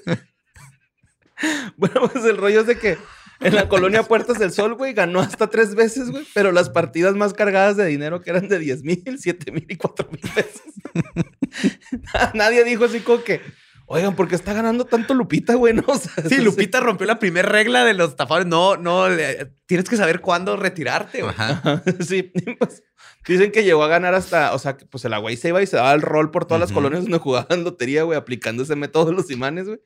[1.77, 2.97] Bueno, pues el rollo es de que
[3.41, 7.15] en la colonia Puertas del Sol, güey, ganó hasta tres veces, güey, pero las partidas
[7.15, 10.61] más cargadas de dinero que eran de 10 mil, 7 mil y 4 mil pesos.
[12.33, 13.41] Nadie dijo así como que,
[13.85, 15.73] oigan, ¿por qué está ganando tanto Lupita, güey?
[15.73, 18.47] No, o sea, Sí, Lupita rompió la primera regla de los estafadores.
[18.47, 19.05] No, no,
[19.65, 21.33] tienes que saber cuándo retirarte, güey.
[21.37, 21.81] Ajá.
[22.01, 22.83] Sí, pues,
[23.25, 25.67] dicen que llegó a ganar hasta, o sea, que pues el güey se iba y
[25.67, 29.05] se daba el rol por todas las colonias donde jugaban lotería, güey, aplicando ese método
[29.05, 29.79] de los imanes, güey.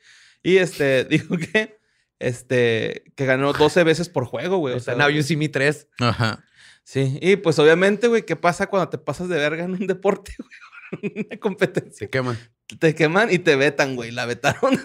[0.43, 1.79] Y este, dijo que,
[2.19, 4.75] este, que ganó 12 veces por juego, güey.
[4.75, 5.88] O sea, Now You See Me 3.
[5.99, 6.43] Ajá.
[6.84, 7.17] sí.
[7.21, 11.15] Y pues obviamente, güey, ¿qué pasa cuando te pasas de verga en un deporte, güey?
[11.27, 12.06] Una competencia.
[12.06, 12.38] Se queman.
[12.79, 14.12] Te queman y te vetan, güey.
[14.12, 14.75] La vetaron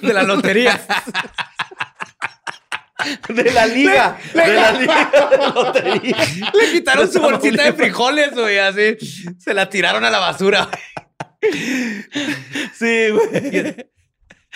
[0.00, 0.80] de, De la lotería.
[3.28, 4.18] de la liga.
[4.34, 6.16] de la liga de lotería.
[6.52, 8.96] Le quitaron su bolsita de frijoles, güey, así.
[9.38, 10.68] Se la tiraron a la basura.
[12.78, 13.90] Sí, güey.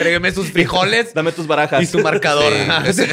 [0.00, 1.82] Tráigame sus frijoles Dame tus barajas.
[1.82, 2.50] y su marcador.
[2.50, 3.04] Sí, ese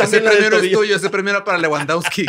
[0.00, 2.26] ese la no es tuyo, ese premio era para Lewandowski.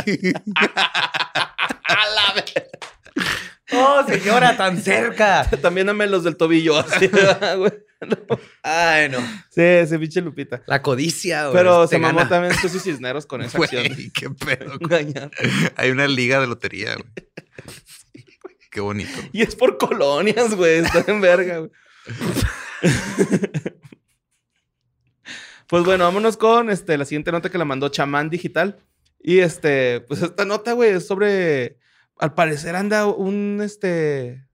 [3.72, 5.50] Oh, señora, tan cerca.
[5.60, 6.78] También dame los del tobillo.
[6.78, 7.08] Así,
[7.58, 7.72] güey.
[8.62, 9.18] Ay, no.
[9.50, 10.62] Sí, ese pinche Lupita.
[10.68, 11.56] La codicia, güey.
[11.56, 12.30] Pero se mamó gana.
[12.30, 13.88] también Susi Cisneros con esa acción.
[13.88, 14.74] Güey, qué pedo.
[14.80, 15.32] Engañar.
[15.78, 17.10] Hay una liga de lotería, güey.
[18.70, 19.20] Qué bonito.
[19.32, 20.86] Y es por colonias, güey.
[20.86, 21.72] Está en verga, güey.
[25.67, 28.78] Pues bueno, vámonos con este, la siguiente nota que la mandó Chamán Digital.
[29.21, 31.78] Y este, pues esta nota, güey, es sobre.
[32.19, 34.45] Al parecer anda un este.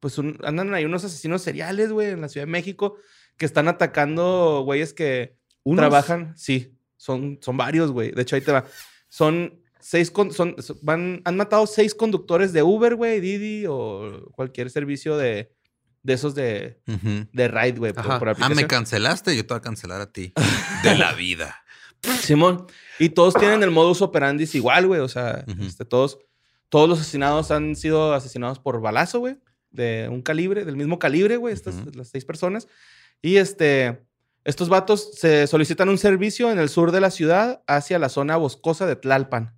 [0.00, 2.96] Pues un- andan ahí unos asesinos seriales, güey, en la Ciudad de México,
[3.36, 5.82] que están atacando güeyes que ¿Unos?
[5.82, 6.34] trabajan.
[6.36, 8.10] Sí, son, son varios, güey.
[8.10, 8.64] De hecho, ahí te va.
[9.08, 10.10] Son seis.
[10.10, 15.16] con- son, son- van, han matado seis conductores de Uber, güey, Didi o cualquier servicio
[15.16, 15.52] de,
[16.02, 17.28] de esos de, Ujú.
[17.32, 20.32] de ride, güey, por, Ah, me cancelaste, yo te voy a cancelar a ti.
[20.82, 21.56] De la vida.
[22.20, 22.66] Simón.
[22.98, 25.00] Y todos tienen el modus operandi igual, güey.
[25.00, 26.18] O sea, este, todos,
[26.70, 29.36] todos los asesinados han sido asesinados por balazo, güey.
[29.70, 31.52] De un calibre, del mismo calibre, güey.
[31.52, 32.66] Estas, las seis personas.
[33.20, 34.02] Y este,
[34.44, 38.36] estos vatos se solicitan un servicio en el sur de la ciudad hacia la zona
[38.38, 39.54] boscosa de Tlalpan.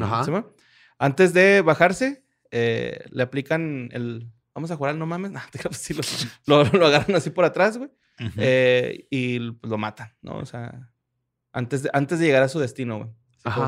[0.00, 0.24] Ajá.
[0.24, 0.52] ¿Simón?
[0.98, 4.28] Antes de bajarse, eh, le aplican el.
[4.54, 5.30] Vamos a jugar al no mames.
[5.32, 5.94] No, te creas, sí,
[6.46, 7.90] lo, lo- lo agarran así por atrás, güey.
[8.20, 8.32] Ujú.
[8.36, 10.36] Eh, y pues, lo matan, ¿no?
[10.38, 10.90] O sea,
[11.52, 13.10] antes de, antes de llegar a su destino, güey.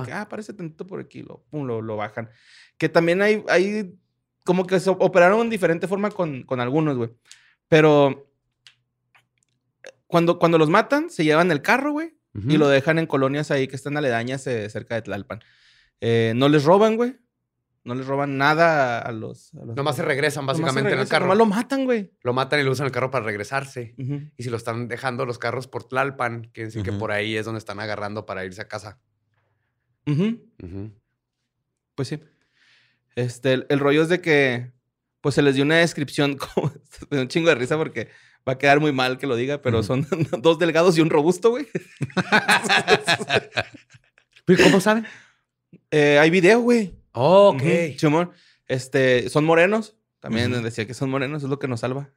[0.04, 2.28] Que, ah, parece tantito por aquí, lo, pum, lo, lo bajan.
[2.76, 3.94] Que también hay, hay
[4.44, 7.10] como que se operaron de diferente forma con, con algunos, güey.
[7.68, 8.30] Pero
[10.06, 13.66] cuando, cuando los matan, se llevan el carro, güey, y lo dejan en colonias ahí
[13.68, 15.40] que están aledañas eh, cerca de Tlalpan.
[16.00, 17.16] Eh, no les roban, güey.
[17.84, 19.52] No les roban nada a los...
[19.54, 21.24] a los- Nomás se regresan se básicamente en el carro.
[21.26, 22.12] Nomás lo matan, güey.
[22.22, 23.94] Lo matan y lo usan el carro para regresarse.
[24.36, 27.44] Y si lo están dejando los carros por Tlalpan, quiere decir que por ahí es
[27.44, 29.00] donde están agarrando para irse a casa.
[30.06, 30.40] Ujú.
[31.96, 32.20] Pues sí.
[33.16, 34.70] Este, el, el rollo es de que,
[35.20, 36.72] pues se les dio una descripción como,
[37.10, 38.08] me da un chingo de risa porque
[38.48, 40.06] va a quedar muy mal que lo diga, pero son
[40.40, 41.66] dos delgados y un robusto, güey.
[44.64, 45.06] ¿Cómo saben?
[45.90, 46.94] Eh, hay video, güey.
[47.12, 47.62] Ok.
[47.62, 48.30] Ujú, Simón.
[48.66, 49.96] Este, son morenos.
[50.20, 52.10] También decía que son morenos, es lo que nos salva.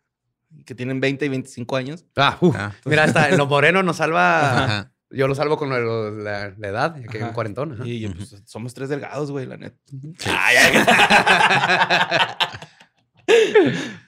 [0.65, 2.05] Que tienen 20 y 25 años.
[2.15, 2.37] Ah.
[2.53, 2.73] Ah.
[2.85, 4.63] Mira, hasta en lo moreno nos salva.
[4.63, 4.91] Ajá.
[5.09, 7.73] Yo lo salvo con lo- la, la edad, ya que hay un cuarentón.
[7.73, 7.83] ajá.
[7.85, 9.77] Y pues, somos tres delgados, güey, la neta.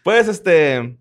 [0.03, 0.97] pues, este.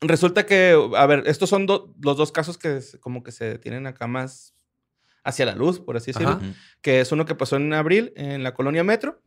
[0.00, 3.86] Resulta que, a ver, estos son do- los dos casos que como que se tienen
[3.86, 4.51] acá más
[5.24, 6.34] hacia la luz, por así decirlo.
[6.34, 6.54] Ajá.
[6.80, 9.22] Que es uno que pasó en abril en la colonia Metro.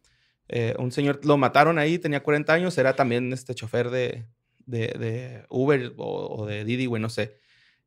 [0.48, 4.28] Eh, un señor lo mataron ahí, tenía 40 años, era también este chofer de,
[4.66, 7.40] de, de Uber o, o de Didi, güey, no sé.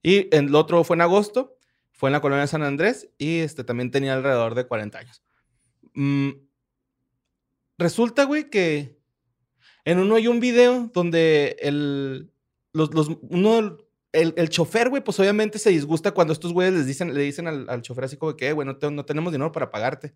[0.02, 1.56] Y el otro fue en agosto,
[1.92, 5.22] fue en la colonia de San Andrés y este también tenía alrededor de 40 años.
[5.94, 6.30] Mm,
[7.76, 8.98] resulta, güey, que
[9.84, 12.30] en uno hay un video donde el,
[12.72, 13.78] los, los, uno,
[14.12, 17.46] el, el chofer, güey, pues obviamente se disgusta cuando estos güeyes les dicen, le dicen
[17.46, 20.14] al, al chofer así como que, "Eh, güey, no, te- no tenemos dinero para pagarte.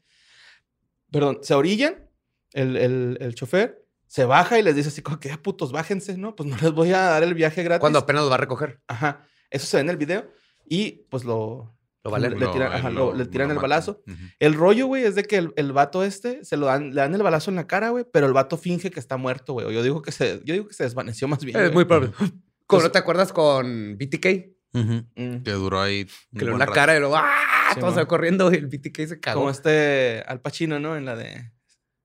[1.10, 2.08] Perdón, se orillan,
[2.52, 6.16] el, el, el chofer se baja y les dice así como que, "Ah, putos, bájense,
[6.16, 6.34] ¿no?
[6.36, 7.80] Pues no les voy a dar el viaje gratis.
[7.80, 8.80] Cuando apenas lo va a recoger.
[8.88, 9.26] Ajá.
[9.50, 10.30] Eso se ve en el video.
[10.66, 11.76] Y pues lo.
[12.04, 12.30] Lo vale.
[12.30, 14.02] Le tiran- ajá, lo- le tiran el balazo.
[14.40, 17.14] El rollo, güey, es de que el, el vato este se lo dan, le dan
[17.14, 19.72] el balazo en la cara, güey, pero el vato finge que está muerto, güey.
[19.72, 21.56] Yo digo que se, yo digo que se desvaneció más bien.
[21.60, 22.12] Es muy probable.
[22.66, 24.26] ¿Cómo no te acuerdas con BTK?
[24.74, 25.04] Ujú.
[25.16, 25.42] Mm.
[25.42, 26.06] Que duró ahí.
[26.36, 26.72] Que le la rato.
[26.72, 27.28] cara y luego ¡ah!
[27.74, 27.94] Sí, Todo mo.
[27.94, 29.40] se va corriendo y el BTK se cagó.
[29.40, 30.96] Como este Al Pacino, ¿no?
[30.96, 31.52] En la de.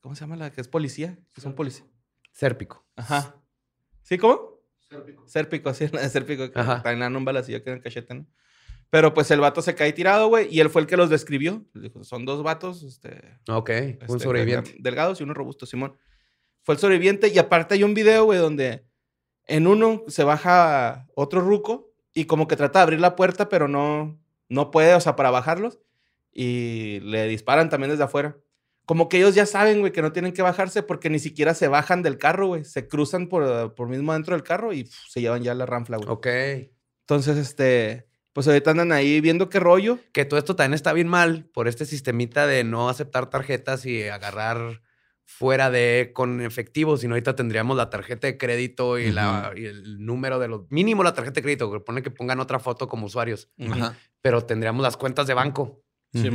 [0.02, 1.18] ¿Cómo se llama la que es policía?
[1.34, 1.88] Que son policías.
[2.32, 2.86] Sérpico.
[2.96, 3.36] Ajá.
[4.04, 4.62] ¿Sí, cómo?
[4.90, 5.28] Sérpico.
[5.28, 6.50] Sérpico, así, la de Sérpico.
[6.52, 6.82] Que Ajá.
[6.82, 8.26] traen un balacillo que en el cachete, ¿no?
[8.90, 11.66] Pero pues el vato se cae tirado, güey, y él fue el que los describió.
[11.74, 14.76] Dijo, son dos vatos, este, Ok, un este, sobreviviente.
[14.80, 15.98] Delgados y uno robusto, Simón.
[16.64, 18.86] Fue el sobreviviente y aparte hay un video, güey, donde
[19.48, 23.68] en uno se baja otro ruco y como que trata de abrir la puerta, pero
[23.68, 25.80] no, no puede, o sea, para bajarlos.
[26.34, 28.38] Y le disparan también desde afuera.
[28.86, 31.68] Como que ellos ya saben, güey, que no tienen que bajarse porque ni siquiera se
[31.68, 32.64] bajan del carro, güey.
[32.64, 36.10] Se cruzan por, por mismo dentro del carro y se llevan ya la ranfla, güey.
[36.10, 36.28] Ok.
[37.02, 40.00] Entonces, este, pues ahorita andan ahí viendo qué rollo.
[40.14, 44.04] Que todo esto también está bien mal por este sistemita de no aceptar tarjetas y
[44.04, 44.82] agarrar
[45.30, 50.04] fuera de con efectivo, sino ahorita tendríamos la tarjeta de crédito y, la, y el
[50.06, 53.06] número de los mínimo la tarjeta de crédito, que pone que pongan otra foto como
[53.06, 53.50] usuarios,
[54.22, 55.84] pero tendríamos las cuentas de banco.
[56.14, 56.32] Sí.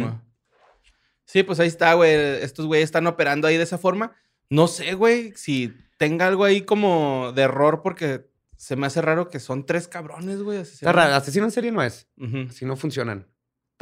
[1.24, 2.10] Sí, pues ahí está, güey.
[2.10, 4.14] Estos güeyes están operando ahí de esa forma.
[4.50, 9.30] No sé, güey, si tenga algo ahí como de error porque se me hace raro
[9.30, 10.58] que son tres cabrones, güey.
[10.58, 12.06] Está raro, asesino en serie no es,
[12.50, 13.31] así no funcionan.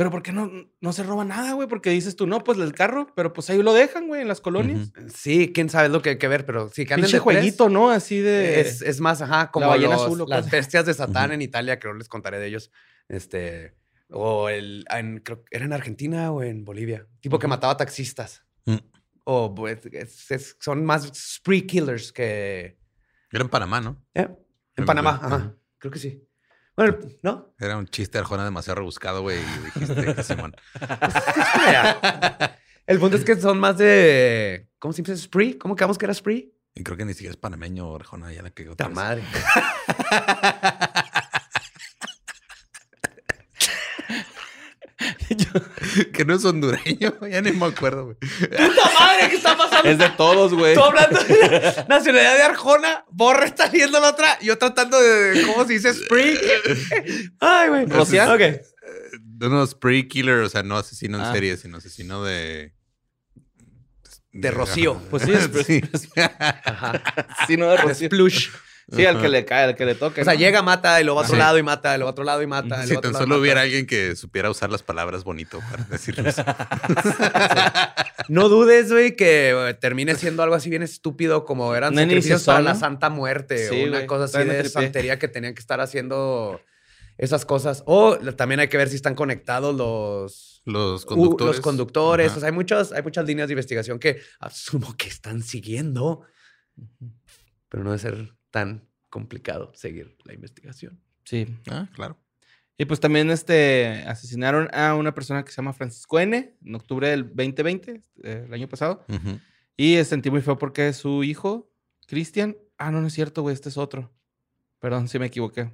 [0.00, 1.68] Pero ¿por qué no, no se roba nada, güey?
[1.68, 4.40] Porque dices tú, no, pues el carro, pero pues ahí lo dejan, güey, en las
[4.40, 4.92] colonias.
[5.14, 7.34] Sí, quién sabe lo que hay que ver, pero sí que anden Pinche de tres,
[7.36, 7.90] jueguito, ¿no?
[7.90, 8.60] Así de...
[8.60, 11.92] Es, es más, ajá, como ballena los- azul las bestias de Satán en Italia, creo
[11.92, 12.70] les contaré de ellos.
[13.08, 13.74] Este,
[14.08, 18.42] o el, en- creo que era en Argentina o en Bolivia, tipo que mataba taxistas.
[18.64, 18.76] Mm.
[19.24, 22.78] O pues, es- es- son más spree killers que
[23.30, 24.02] Era en Panamá, ¿no?
[24.14, 24.22] ¿eh?
[24.22, 24.36] en
[24.76, 25.36] En Panamá, Bolivia.
[25.36, 26.26] ajá, creo que sí.
[26.76, 27.54] Bueno, ¿no?
[27.58, 29.38] Era un chiste de Arjona demasiado rebuscado, güey.
[29.38, 30.54] Y dijiste que Simón.
[32.86, 35.16] El punto es que son más de, ¿cómo se dice?
[35.16, 36.54] Spree, ¿cómo quedamos que era spree?
[36.74, 39.22] Y creo que ni siquiera es panameño Arjona, ya la que ¡Ta madre!
[46.12, 48.16] que no es hondureño, ya ni me acuerdo, güey.
[48.16, 49.28] ¡Puta madre!
[49.30, 49.88] ¿Qué está pasando?
[49.88, 50.74] Es de todos, güey.
[50.74, 55.66] Tú hablando de nacionalidad de Arjona, Borra está viendo la otra, yo tratando de, ¿cómo
[55.66, 55.94] se dice?
[55.94, 56.38] Spree.
[57.40, 57.86] Ay, güey.
[57.86, 58.30] ¿Rociar?
[58.34, 58.60] Ok.
[59.38, 61.32] No, no, spree killer, o sea, no asesino en Ah.
[61.32, 62.74] serie, sino asesino de.
[64.32, 65.00] De Rocío.
[65.10, 66.10] Pues sí, es- Sí.
[66.16, 67.02] Ajá.
[67.46, 68.06] Sí, no de De Rocío.
[68.08, 68.48] Splush.
[68.92, 70.22] Sí, al que le cae, al que le toque.
[70.22, 70.38] O sea, ¿no?
[70.40, 71.38] llega, mata, y lo va a otro Sí.
[71.40, 72.78] lado y mata, y lo va a otro lado y mata.
[72.78, 73.40] y lo Si otro tan solo mata.
[73.40, 76.36] hubiera alguien que supiera usar las palabras bonito para decirles.
[78.28, 82.44] No dudes, güey, que eh, termine siendo algo así bien estúpido como eran Una sacrificios
[82.44, 82.78] para la ¿no?
[82.78, 86.60] Santa Muerte Sí, o una cosa así de santería que tenían que estar haciendo
[87.18, 87.82] esas cosas.
[87.86, 91.56] O también hay que ver si están conectados los Los Uh, conductores.
[91.56, 92.28] los conductores.
[92.28, 92.36] Ajá.
[92.36, 96.22] O sea, hay, muchas, hay muchas líneas de investigación que asumo que están siguiendo.
[97.68, 101.00] Pero no debe ser tan complicado seguir la investigación.
[101.24, 101.46] Sí.
[101.70, 102.18] Ah, claro.
[102.78, 106.56] Y pues también este, asesinaron a una persona que se llama Francisco N.
[106.64, 109.04] en octubre del 2020, eh, el año pasado.
[109.76, 111.70] Y eh, sentí muy feo porque su hijo,
[112.06, 112.56] Cristian.
[112.78, 114.10] Ah, no, no es cierto, güey, este es otro.
[114.78, 115.70] Perdón, sí me equivoqué.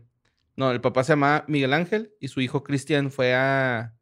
[0.57, 3.95] No, el papá se llama Miguel Ángel y su hijo Cristian fue a,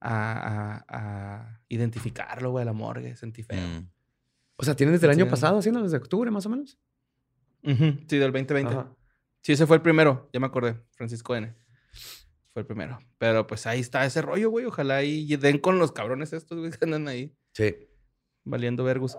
[0.00, 3.16] a, a- a identificarlo, güey, a la morgue.
[3.16, 3.60] Sentí feo.
[3.60, 3.88] Mm.
[4.56, 5.30] O sea, ¿tienen desde el año Sí.
[5.30, 6.78] pasado haciendo desde octubre más o menos?
[7.64, 8.72] Sí, del 2020.
[8.72, 8.92] Ajá.
[9.42, 11.54] Sí, ese fue el primero, ya me acordé, Francisco N.
[12.52, 12.98] Fue el primero.
[13.18, 14.66] Pero pues ahí está ese rollo, güey.
[14.66, 17.74] Ojalá ahí den con los cabrones estos, güey, que andan ahí Sí.
[18.44, 19.16] valiendo vergus.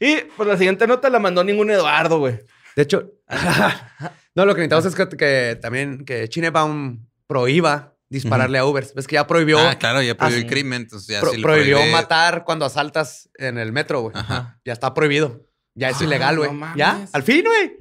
[0.00, 2.40] Y pues la siguiente nota la mandó ningún Eduardo, güey.
[2.74, 3.12] De hecho,
[4.34, 8.94] no, lo que necesitamos es que, que también que Chinebaum prohíba dispararle a Ubers.
[8.94, 10.82] Ves que ya prohibió, Ah, claro, ya prohibió Ah, el crimen.
[10.82, 14.16] Entonces ya pro- si lo prohibió matar cuando asaltas en el metro, güey.
[14.16, 14.58] Ajá.
[14.64, 15.46] Ya está prohibido.
[15.74, 16.52] Ya es Ah, ilegal, güey.
[16.52, 17.76] no ya, al fin, güey.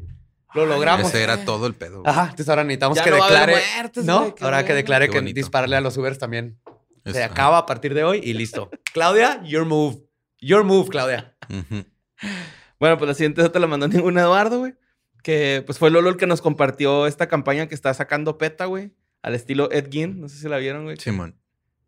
[0.53, 1.07] Lo logramos.
[1.09, 2.01] Ese era todo el pedo.
[2.01, 2.11] güey.
[2.11, 3.73] Ajá, entonces ahora necesitamos Ya que no va a haber declare.
[3.75, 6.59] muertes, no, ahora que declare que dispararle a los Ubers también
[7.05, 7.31] se ajá.
[7.33, 8.69] acaba a partir de hoy y listo.
[8.93, 9.97] Claudia, your move.
[10.39, 11.35] Your move, Claudia.
[12.79, 14.73] Bueno, pues la siguiente no te la mandó ningún Eduardo, güey.
[15.23, 18.91] Que pues fue Lolo el que nos compartió esta campaña que está sacando PETA, güey.
[19.21, 20.19] Al estilo Ed Gein.
[20.19, 20.97] No sé si la vieron, güey.
[20.97, 21.37] Simón.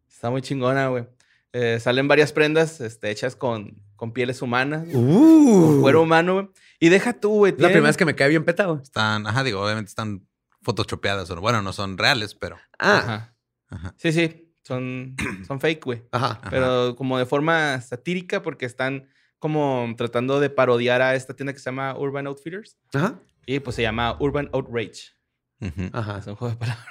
[0.08, 1.06] Está muy chingona, güey.
[1.52, 5.62] Eh, salen varias prendas este, hechas con, con pieles humanas, Uh.
[5.66, 6.50] con cuero humano, güey.
[6.82, 7.54] Y deja tú, güey.
[7.54, 8.82] La primera vez que me cae bien peta, güey.
[8.82, 10.28] Están, ajá, digo, obviamente están
[10.62, 11.30] photoshopeadas.
[11.32, 12.58] o- Bueno, no son reales, pero.
[12.78, 13.36] Ah, Ajá.
[13.70, 13.94] Ajá.
[13.98, 14.54] Sí, sí.
[14.64, 15.16] Son,
[15.48, 16.04] son fake, güey.
[16.12, 16.32] ajá.
[16.42, 16.50] Ajá.
[16.50, 19.08] Pero como de forma satírica porque están
[19.40, 22.78] como tratando de parodiar a esta tienda que se llama Urban Outfitters.
[22.94, 23.22] Ajá.
[23.46, 25.14] Y pues se llama Urban Outrage.
[25.62, 25.90] Ujú.
[25.94, 26.18] Ajá.
[26.18, 26.88] Es un juego de palabras.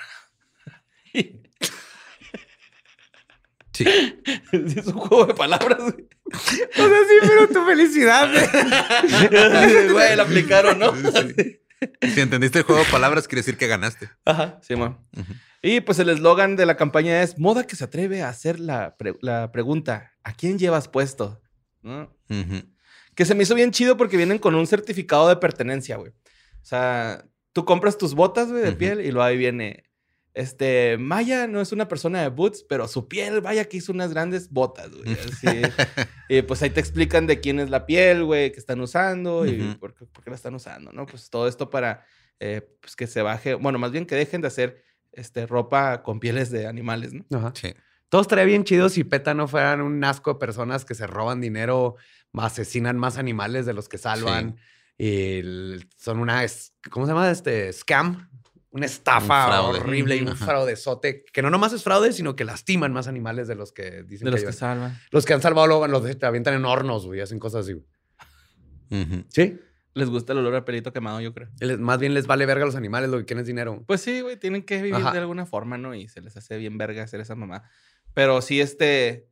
[3.72, 3.84] Sí.
[4.52, 6.08] es un juego de palabras, güey.
[6.32, 6.64] O sea,
[7.08, 9.88] sí, pero tu felicidad, güey.
[9.92, 10.94] Güey, la aplicaron, ¿no?
[10.94, 11.60] Sí.
[12.14, 14.08] Si entendiste el juego de palabras, quiere decir que ganaste.
[14.24, 14.98] Ajá, sí, man.
[15.62, 18.96] Y pues el eslogan de la campaña es moda que se atreve a hacer la,
[18.96, 21.40] pre- la pregunta, ¿a quién llevas puesto?
[21.82, 22.16] ¿No?
[23.14, 26.12] Que se me hizo bien chido porque vienen con un certificado de pertenencia, güey.
[26.12, 29.84] O sea, tú compras tus botas, güey, de piel y luego ahí viene,
[30.34, 34.12] este, Maya no es una persona de boots, pero su piel, vaya que hizo unas
[34.12, 35.12] grandes botas, güey.
[35.12, 35.46] Así.
[36.28, 39.74] y pues ahí te explican de quién es la piel, güey, que están usando y
[39.74, 41.06] por, qué, por qué la están usando, ¿no?
[41.06, 42.06] Pues todo esto para,
[42.40, 46.20] eh, pues que se baje, bueno, más bien que dejen de hacer, este, ropa con
[46.20, 47.26] pieles de animales, ¿no?
[47.36, 47.52] Ajá.
[47.54, 47.74] Sí.
[48.08, 51.40] Todo estaría bien chido si PETA no fueran un asco de personas que se roban
[51.40, 51.96] dinero,
[52.34, 54.56] asesinan más animales de los que salvan.
[54.98, 55.40] Y
[55.96, 56.44] son una,
[56.90, 57.30] ¿cómo se llama?
[57.30, 58.28] Este scam.
[58.72, 59.78] Una estafa Un fraude.
[59.80, 60.46] horrible y un Ajá.
[60.46, 64.24] fraudezote que no nomás es fraude, sino que lastiman más animales de los que dicen
[64.24, 64.98] De que los que salvan.
[65.10, 67.76] Los que han salvado luego los te avientan en hornos, güey, hacen cosas así.
[69.28, 69.58] Sí.
[69.94, 71.48] Les gusta el olor a pelito quemado, yo creo.
[71.60, 73.84] Les- más bien les vale verga a los animales, lo que quieren es dinero.
[73.86, 75.12] Pues sí, güey, tienen que vivir Ajá.
[75.12, 75.94] de alguna forma, ¿no?
[75.94, 77.64] Y se les hace bien verga hacer esa mamá.
[78.14, 79.28] Pero sí, este.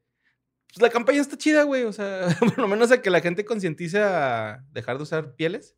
[0.68, 1.84] Pues la campaña está chida, güey.
[1.84, 5.76] O sea, por lo menos a que la gente concientice a dejar de usar pieles.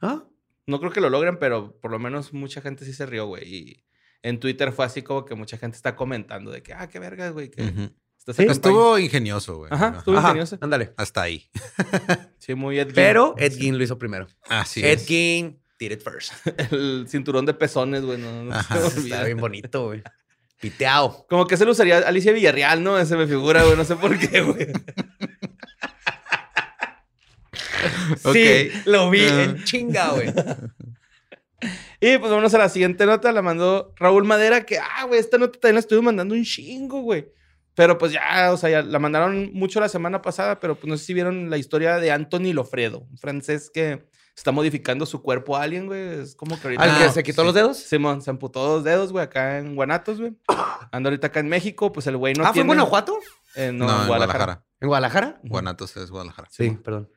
[0.00, 0.24] ¿Ah?
[0.68, 3.44] No creo que lo logren, pero por lo menos mucha gente sí se rió, güey.
[3.52, 3.84] Y
[4.22, 7.30] en Twitter fue así como que mucha gente está comentando de que, ah, qué verga,
[7.30, 7.50] güey.
[7.50, 8.52] Que Sí, campaña".
[8.52, 9.72] Estuvo ingenioso, güey.
[9.72, 10.58] Ajá, estuvo Ajá, ingenioso.
[10.60, 10.92] ándale.
[10.98, 11.48] Hasta ahí.
[12.38, 12.94] Sí, muy Ed Gein.
[12.94, 14.26] Pero Ed Gein lo hizo primero.
[14.48, 15.06] Así Ed es.
[15.06, 16.32] Gein did it first.
[16.70, 18.18] El cinturón de pezones, güey.
[18.18, 18.52] No,
[18.90, 20.02] se está bien bonito, güey.
[20.60, 21.24] Piteado.
[21.30, 22.98] Como que se lo usaría Alicia Villarreal, ¿no?
[22.98, 23.76] Ese me figura, güey.
[23.76, 24.66] No sé por qué, güey.
[28.32, 29.44] Sí, lo vi Ah.
[29.44, 30.32] en chinga, güey.
[32.00, 33.32] Y pues vámonos a la siguiente nota.
[33.32, 37.00] La mandó Raúl Madera, que, ah, güey, esta nota también la estuve mandando un chingo,
[37.00, 37.32] güey.
[37.74, 40.96] Pero pues ya, o sea, ya la mandaron mucho la semana pasada, pero pues no
[40.96, 44.04] sé si vieron la historia de Anthony Lofredo, un francés que
[44.36, 46.20] está modificando su cuerpo a alguien, güey.
[46.20, 46.82] Es como que ahorita...
[46.82, 47.46] ¿Al que se quitó sí.
[47.46, 47.76] los dedos?
[47.78, 50.36] Simón, se amputó dos dedos, güey, acá en Guanatos, güey.
[50.92, 53.18] Anda ahorita acá en México, pues el güey no ah, ¿fue en Guanajuato?
[53.56, 54.64] Eh, No, no, en Guadalajara.
[54.80, 55.40] ¿En Guadalajara?
[55.44, 56.48] Guanatos es Guadalajara.
[56.50, 57.10] Sí, perdón.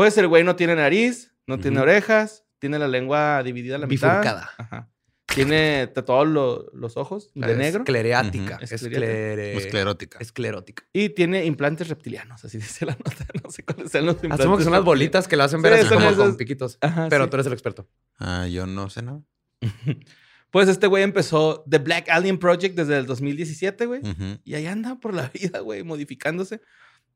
[0.00, 3.86] Pues el güey no tiene nariz, no tiene orejas, tiene la lengua dividida a la
[3.86, 4.08] mitad.
[4.20, 4.50] Bifurcada.
[4.56, 4.90] Ajá.
[5.26, 7.82] Tiene tatuados lo- los ojos de negro.
[7.82, 8.58] Esclerática.
[8.62, 10.18] Esclere- Esclerótica.
[10.20, 10.84] Esclerótica.
[10.94, 13.26] Y tiene implantes reptilianos, así dice la nota.
[13.44, 14.40] No sé cuáles sean los implantes.
[14.40, 14.84] Asumo que son las reptilianos.
[14.86, 16.78] bolitas que lo hacen ver Sí, así como con piquitos.
[16.80, 17.30] Ajá, Pero sí.
[17.30, 17.88] tú eres el experto.
[18.18, 19.20] Ah, yo no sé nada.
[20.50, 24.00] Pues este güey empezó The Black Alien Project desde el 2017, güey.
[24.00, 24.38] Ujú.
[24.42, 26.60] Y ahí anda por la vida, güey, modificándose.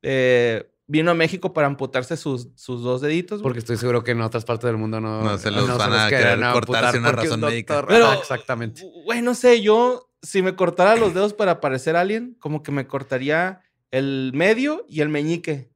[0.03, 3.39] Eh, vino a México para amputarse sus, sus dos deditos.
[3.41, 3.43] güey.
[3.45, 6.09] Porque estoy seguro que en otras partes del mundo no, No se los van a
[6.09, 7.85] querían querer cortar amputar sin una porque un razón médica.
[7.87, 8.83] Pero, exactamente.
[9.05, 12.87] Güey, no sé, yo si me cortara los dedos para parecer alien, como que me
[12.87, 13.61] cortaría
[13.91, 15.71] el medio y el meñique.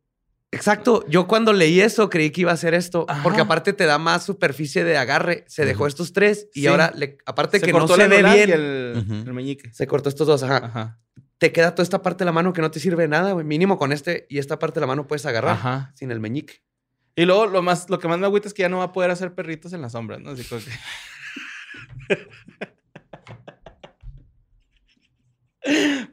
[0.51, 1.05] Exacto.
[1.09, 3.05] Yo cuando leí eso creí que iba a ser esto.
[3.09, 3.23] Ajá.
[3.23, 5.45] Porque aparte te da más superficie de agarre.
[5.47, 6.67] Se dejó estos tres y Sí.
[6.67, 9.71] ahora, le- aparte Se que no cortó se ve bien, y el, el meñique.
[9.75, 10.43] se cortó estos dos.
[10.43, 10.57] Ajá.
[10.65, 10.99] Ajá.
[11.39, 13.47] Te queda toda esta parte de la mano que no te sirve de nada, güey.
[13.47, 15.93] Mínimo con este y esta parte de la mano puedes agarrar Ajá.
[15.95, 16.63] sin el meñique.
[17.15, 18.93] Y luego lo más, lo que más me agüita es que ya no va a
[18.93, 20.31] poder hacer perritos en las sombras, ¿no?
[20.31, 20.71] Así como que...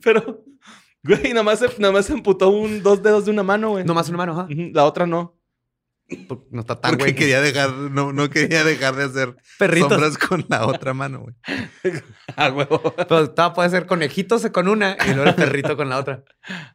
[0.04, 0.44] Pero,
[1.04, 3.86] güey, nada más, se, se amputó un, dos dedos de una mano, güey.
[3.86, 4.48] Nomás una mano, ajá.
[4.50, 5.40] La otra no.
[6.28, 7.16] Porque No está tan Porque güey.
[7.16, 9.89] quería dejar, no, no quería dejar de hacer Perritos.
[9.89, 11.36] sombras con la otra mano, güey.
[12.36, 12.93] Ah, huevo.
[12.95, 16.24] Pero todavía puede ser conejitos con una y luego el perrito con la otra.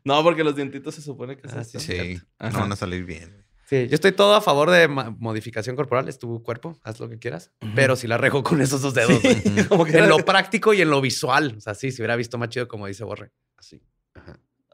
[0.05, 2.53] No, porque los dientitos se supone que Ah, se sí, Sí, Ajá.
[2.53, 3.47] no van a salir bien.
[3.67, 6.09] Sí, yo estoy todo a favor de modificación corporal.
[6.09, 7.53] Es tu cuerpo, haz lo que quieras.
[7.77, 9.23] Pero si la rego con esos dos dedos.
[9.23, 9.67] güey.
[9.69, 11.55] Como que en lo práctico y en lo visual.
[11.57, 13.31] O sea, sí, se hubiera visto más chido como dice Borre.
[13.57, 13.81] Así.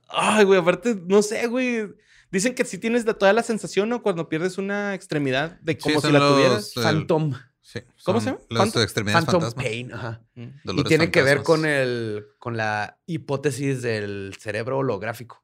[0.09, 1.88] Ay, güey, aparte, no sé, güey.
[2.31, 4.03] Dicen que si tienes de toda la sensación, ¿no?
[4.03, 6.77] Cuando pierdes una extremidad de como Sí, si la los, tuvieras.
[6.77, 7.33] el- Phantom.
[7.62, 8.39] sí, ¿Cómo se llama?
[8.51, 9.53] Phantom- extremidades Phantom.
[9.55, 9.93] Pain.
[9.93, 10.22] Ajá.
[10.35, 15.43] Y tiene que ver con el con la hipótesis del cerebro holográfico.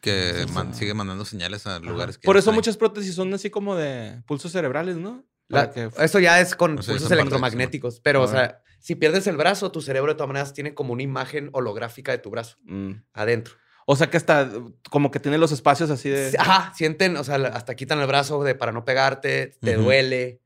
[0.00, 3.76] Que man- sigue mandando señales a lugares que Por eso muchas prótesis son así como
[3.76, 5.24] de pulsos cerebrales, ¿no?
[5.48, 8.00] La- que- Eso ya es con O sea, pulsos electromagnéticos.
[8.00, 8.28] Pero, o Ah.
[8.28, 12.12] sea, si pierdes el brazo, tu cerebro de todas maneras tiene como una imagen holográfica
[12.12, 12.92] de tu brazo Mm.
[13.12, 13.54] adentro.
[13.86, 14.50] O sea que hasta
[14.90, 16.34] como que tiene los espacios así de.
[16.38, 20.40] Ajá, sienten, o sea, hasta quitan el brazo de para no pegarte, te duele,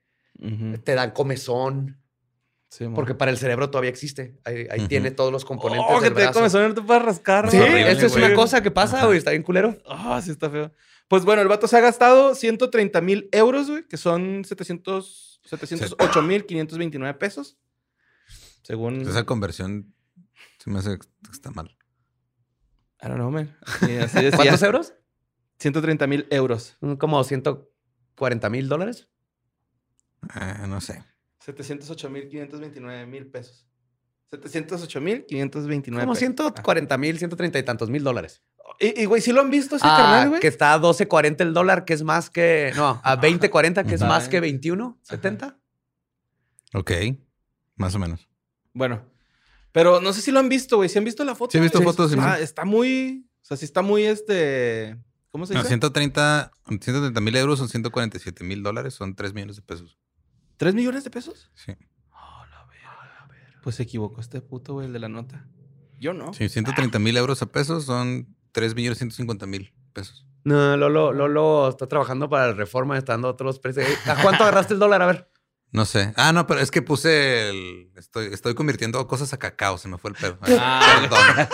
[0.84, 1.98] te dan comezón,
[2.70, 4.38] Sí, porque para el cerebro todavía existe.
[4.44, 6.34] Ahí, tiene todos los componentes Oh, que te brazo.
[6.34, 7.50] comezón, no te puedes rascar.
[7.50, 8.24] Sí, esa es güey.
[8.24, 9.78] una cosa que pasa, güey, está bien culero.
[9.86, 10.70] Ah, sí está feo.
[11.08, 16.22] Pues bueno, el vato se ha gastado 130 mil euros, güey, que son 700, 708
[16.22, 17.56] mil 529 pesos.
[18.62, 19.00] Según...
[19.00, 19.94] Esa conversión
[20.58, 21.74] se me hace que está mal.
[23.02, 23.56] I don't know, man.
[23.80, 24.36] Sí, así decía.
[24.36, 24.94] ¿Cuántos euros?
[25.58, 26.76] 130 mil euros.
[26.80, 29.08] Son Como 140 mil dólares.
[30.40, 31.04] Eh, no sé.
[31.40, 33.66] 708 mil 529 mil pesos.
[34.30, 36.18] 708 mil 529 Como pesos.
[36.20, 38.42] 140 mil, 130 y tantos mil dólares.
[38.80, 40.40] Y, y, güey, ¿sí lo han visto ese Ah, carnal, güey?
[40.40, 42.72] que está a 12.40 el dólar, que es más que.
[42.76, 44.10] No, a 20.40, que es Ajá.
[44.12, 45.56] más que 21.70.
[46.74, 46.92] Ok.
[47.76, 48.28] Más o menos.
[48.74, 49.02] Bueno,
[49.78, 50.88] pero no sé si lo han visto, güey.
[50.88, 51.52] ¿Sí han visto la foto?
[51.52, 52.42] Sí, he visto fotos, Está, Simón.
[52.42, 53.24] está muy...
[53.40, 54.96] O sea, sí está muy, este...
[55.30, 55.68] ¿Cómo se No, dice?
[55.68, 56.50] 130
[57.20, 59.96] mil euros son 147 mil dólares, son 3 millones de pesos.
[60.56, 61.48] ¿Tres millones de pesos?
[61.54, 61.74] Sí.
[63.62, 65.46] Pues se equivocó este puto, güey, el de la nota.
[66.00, 66.34] Yo no.
[66.34, 70.26] Sí, 130 mil euros a pesos son 3 millones 150 mil pesos.
[70.42, 73.86] No, Lolo, Lolo está trabajando para la reforma, está dando otros precios.
[74.08, 75.02] ¿A cuánto agarraste el dólar?
[75.02, 75.30] A ver.
[75.70, 76.12] No sé.
[76.16, 77.90] Ah, no, pero es que puse el.
[77.96, 80.38] Estoy, estoy convirtiendo cosas a cacao, se me fue el pedo.
[80.48, 81.48] Ah, perdón.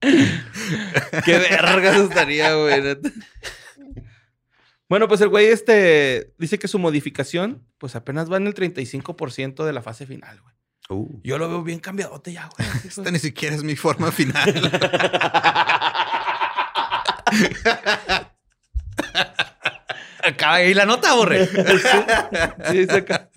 [1.24, 2.98] Qué vergas estaría, güey.
[4.88, 9.64] Bueno, pues el güey este dice que su modificación, pues apenas va en el 35%
[9.64, 10.54] de la fase final, güey.
[11.22, 12.68] Yo lo veo bien cambiadote ya, güey.
[12.86, 14.70] Esta ni siquiera es mi forma final.
[20.24, 21.46] Acaba ahí la nota, borre.
[22.70, 23.30] Sí, se acá.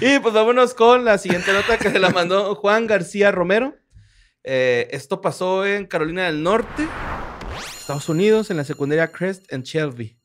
[0.00, 3.76] Y pues vámonos con la siguiente nota que se la mandó Juan García Romero.
[4.42, 6.88] Eh, esto pasó en Carolina del Norte,
[7.78, 10.18] Estados Unidos, en la secundaria Crest en Shelby.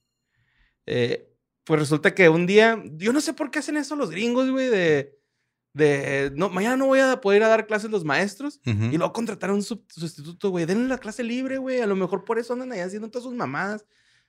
[0.85, 1.29] Eh,
[1.65, 4.67] pues resulta que un día, yo no sé por qué hacen eso los gringos, güey,
[4.69, 5.17] de,
[5.73, 8.61] de, no, mañana no voy a poder ir a dar clases los maestros.
[8.63, 10.65] Y luego contrataron un sub- sustituto, güey.
[10.65, 11.81] Denle la clase libre, güey.
[11.81, 13.83] A lo mejor por eso andan ahí haciendo todas sus mamadas.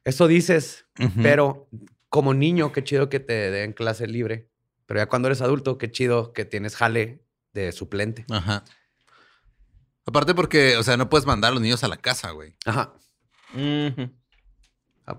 [0.06, 0.86] Eso dices,
[1.20, 1.68] pero
[2.08, 4.48] como niño, qué chido que te den clase libre.
[4.86, 8.24] Pero ya cuando eres adulto, qué chido que tienes jale de suplente.
[8.30, 8.62] Ajá.
[10.04, 12.54] Aparte porque, o sea, no puedes mandar a los niños a la casa, güey.
[12.64, 12.94] Ajá.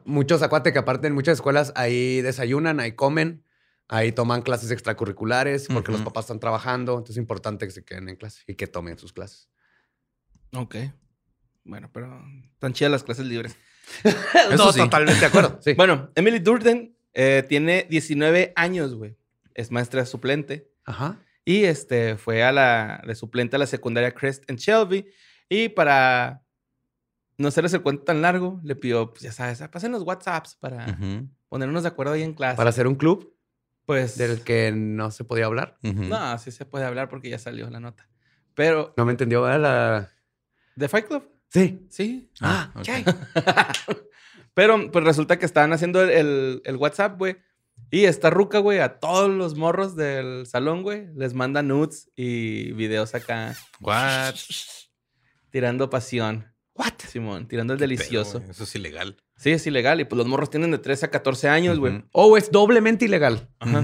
[0.06, 3.44] Muchos, acuérdate que aparte en muchas escuelas ahí desayunan, ahí comen,
[3.90, 6.94] ahí toman clases extracurriculares porque los papás están trabajando.
[6.94, 9.50] Entonces es importante que se queden en clase y que tomen sus clases.
[10.54, 10.78] Ok.
[11.66, 12.24] Bueno, pero
[12.54, 13.58] están chidas las clases libres.
[14.58, 14.80] no, sí.
[14.80, 15.60] totalmente de acuerdo.
[15.64, 15.74] Sí.
[15.74, 19.16] Bueno, Emily Durden eh, tiene 19 años, güey.
[19.54, 20.72] Es maestra suplente.
[20.86, 21.18] Ajá.
[21.44, 25.08] Y este fue a la de suplente a la secundaria Crest en Shelby.
[25.50, 26.44] Y para
[27.38, 30.98] no hacerles el cuento tan largo, le pidió, pues ya sabes, pasen los WhatsApps para
[31.48, 32.58] ponernos de acuerdo ahí en clase.
[32.58, 33.34] Para hacer un club
[33.86, 34.18] pues.
[34.18, 35.78] del que no se podía hablar.
[35.82, 38.08] No, sí se puede hablar porque ya salió la nota.
[38.54, 38.94] Pero.
[38.98, 39.62] No me entendió, ¿verdad?
[39.62, 40.12] La...
[40.76, 41.37] ¿De Fight Club?
[41.50, 41.86] Sí.
[41.90, 42.30] Sí.
[42.42, 43.74] Ah, Ah.
[44.54, 47.38] Pero pues resulta que estaban haciendo el, el- WhatsApp, güey.
[47.92, 52.72] Y esta ruca, güey, a todos los morros del salón, güey, les manda nudes y
[52.72, 54.34] videos acá What?
[55.52, 56.54] tirando pasión.
[56.74, 56.94] What?
[57.08, 58.42] Simón, tirando el delicioso.
[58.50, 59.18] eso es ilegal.
[59.38, 60.02] Sí, es ilegal.
[60.02, 61.98] Y pues los morros tienen de 13 a 14 años, güey.
[61.98, 62.08] Ujú.
[62.12, 63.48] Oh, es doblemente ilegal.
[63.60, 63.84] Ajá.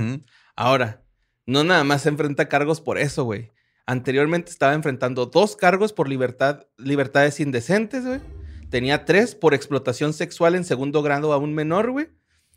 [0.55, 1.03] Ahora,
[1.45, 3.51] no nada más se enfrenta a cargos por eso, güey.
[3.85, 8.21] Anteriormente estaba enfrentando dos cargos por libertad, libertades indecentes, güey.
[8.69, 12.07] Tenía tres por explotación sexual en segundo grado a un menor, güey.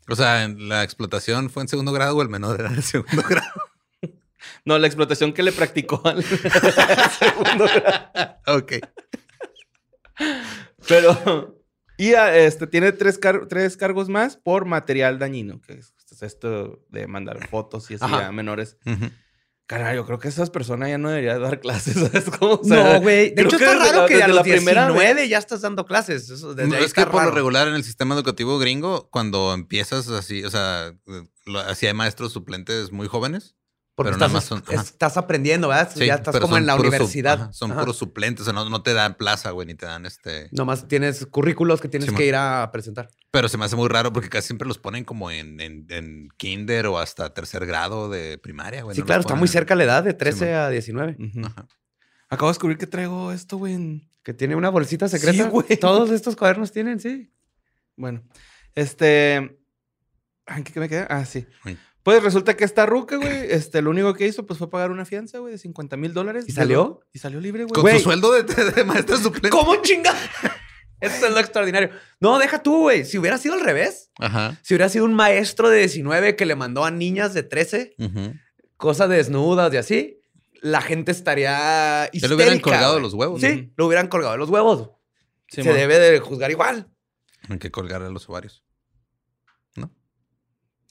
[0.09, 3.51] O sea, la explotación fue en segundo grado o el menor era en segundo grado.
[4.63, 6.23] No, la explotación que le practicó al
[7.19, 8.37] segundo grado.
[8.47, 8.73] Ok.
[10.87, 11.53] Pero.
[11.99, 16.21] Y ah, este, tiene tres, car- tres cargos más por material dañino, que es, es
[16.21, 18.27] esto de mandar fotos y así Ajá.
[18.27, 18.77] a menores.
[19.67, 22.53] Caray, yo creo que esas personas ya no deberían dar clases, ¿sabes cómo?
[22.53, 23.35] O no, güey.
[23.35, 25.37] De hecho, que está desde raro la- que a desde los la primera 19 ya
[25.37, 26.29] estás dando clases.
[26.29, 30.07] Eso, desde ahí es que por lo regular en el sistema educativo gringo, cuando empiezas
[30.07, 30.93] así, o sea,
[31.67, 33.56] así hay maestros suplentes muy jóvenes.
[33.97, 34.83] Porque pero nada estás, más son- ajá.
[34.87, 35.91] estás aprendiendo, ¿verdad?
[35.91, 37.41] Sí, ya estás como en la universidad.
[37.41, 37.79] ajá, son Ajá.
[37.79, 40.49] puros suplentes, o sea, no, no te dan plaza, güey, ni te dan este.
[40.51, 42.27] Nomás tienes currículos que tienes Sí, que man.
[42.29, 43.09] ir a presentar.
[43.31, 46.29] Pero se me hace muy raro porque casi siempre los ponen como en, en, en
[46.37, 48.93] kinder o hasta tercer grado de primaria, güey.
[48.93, 50.53] sí, no claro, está muy cerca la edad, de 13 man.
[50.53, 51.17] a 19.
[51.19, 51.45] Ujú.
[51.47, 51.65] Ajá.
[52.29, 53.73] Acabo de descubrir que traigo esto, güey.
[53.73, 55.43] en- Que tiene una bolsita secreta.
[55.45, 55.77] Sí, güey.
[55.79, 57.31] Todos estos cuadernos tienen, sí.
[57.95, 58.21] Bueno,
[58.75, 59.35] este.
[59.35, 61.07] ¿En qué me quedé?
[61.09, 61.45] Ah, sí.
[61.65, 61.77] Uy.
[62.07, 65.03] Pues resulta que esta ruca, güey, este, lo único que hizo pues fue pagar una
[65.03, 66.45] fianza, güey, de 50 mil dólares.
[66.47, 67.01] ¿Y salió?
[67.11, 67.73] Y salió libre, güey.
[67.73, 67.97] Con Güey.
[67.97, 69.49] su sueldo de, de, maestra suplente.
[69.49, 70.15] ¿Cómo chinga?
[71.01, 71.89] Eso es lo extraordinario.
[72.21, 73.03] No, deja tú, güey.
[73.03, 74.57] Si hubiera sido al revés, Ajá.
[74.63, 78.35] si hubiera sido un maestro de 19 que le mandó a niñas de 13 ujú.
[78.77, 80.21] cosas desnudas y así,
[80.61, 83.03] la gente estaría Ya le hubieran colgado güey.
[83.03, 83.41] los huevos.
[83.41, 84.91] Sí, lo hubieran colgado de los huevos.
[85.49, 86.87] Sí, Se debe de juzgar igual.
[87.49, 88.63] Hay que colgar a los ovarios.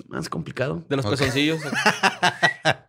[0.08, 0.84] Más complicado.
[0.88, 1.12] De los Ok.
[1.12, 1.60] pezoncillos.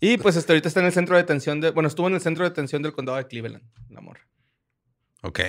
[0.00, 1.70] y pues hasta ahorita está en el centro de detención de.
[1.70, 4.26] Bueno, estuvo en el centro de detención del condado de Cleveland, la morra.
[5.22, 5.40] Ok.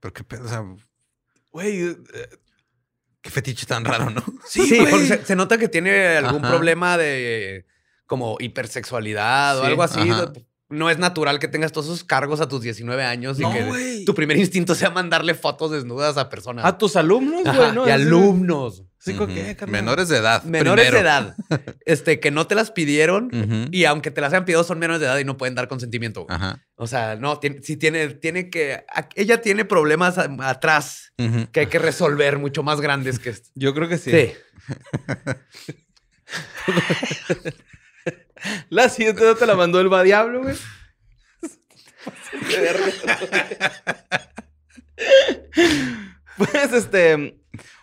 [0.00, 0.64] Pero qué pedo, o sea,
[1.50, 1.96] Güey, eh,
[3.20, 4.22] qué fetiche tan raro, ¿no?
[4.46, 6.50] Sí, porque se, se nota que tiene algún Ajá.
[6.54, 7.66] problema de
[8.06, 10.00] como hipersexualidad o Sí, algo así.
[10.00, 10.32] ajá.
[10.68, 14.02] No es natural que tengas todos esos cargos a tus 19 años y No, que
[14.06, 16.64] tu primer instinto sea mandarle fotos desnudas a personas.
[16.64, 17.86] a tus alumnos, güey, ¿no?
[17.86, 18.82] y alumnos.
[19.72, 20.42] Menores de edad.
[20.44, 20.96] Menores primero.
[20.96, 21.36] de edad.
[21.84, 23.28] Este, que no te las pidieron
[23.72, 26.26] y aunque te las hayan pedido son menores de edad y no pueden dar consentimiento.
[26.28, 26.64] Ajá.
[26.76, 28.84] O sea, no, tiene, sí tiene, tiene que...
[29.16, 31.12] Ella tiene problemas a- atrás
[31.52, 33.50] que hay que resolver mucho más grandes que esto.
[33.54, 34.10] Yo creo que sí.
[34.10, 34.32] Sí.
[38.70, 40.56] La siguiente nota la mandó el va diablo, güey.
[46.36, 47.38] pues este.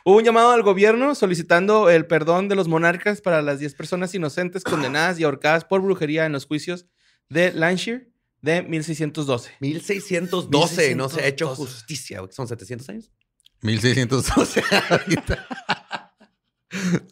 [0.09, 4.15] Hubo un llamado al gobierno solicitando el perdón de los monarcas para las 10 personas
[4.15, 6.87] inocentes condenadas y ahorcadas por brujería en los juicios
[7.29, 8.09] de Lancashire
[8.41, 9.57] de 1612.
[9.59, 11.55] 1612 no se ha hecho 1612.
[11.61, 12.21] justicia.
[12.31, 13.11] ¿Son 700 años?
[13.61, 15.47] 1612 ahorita.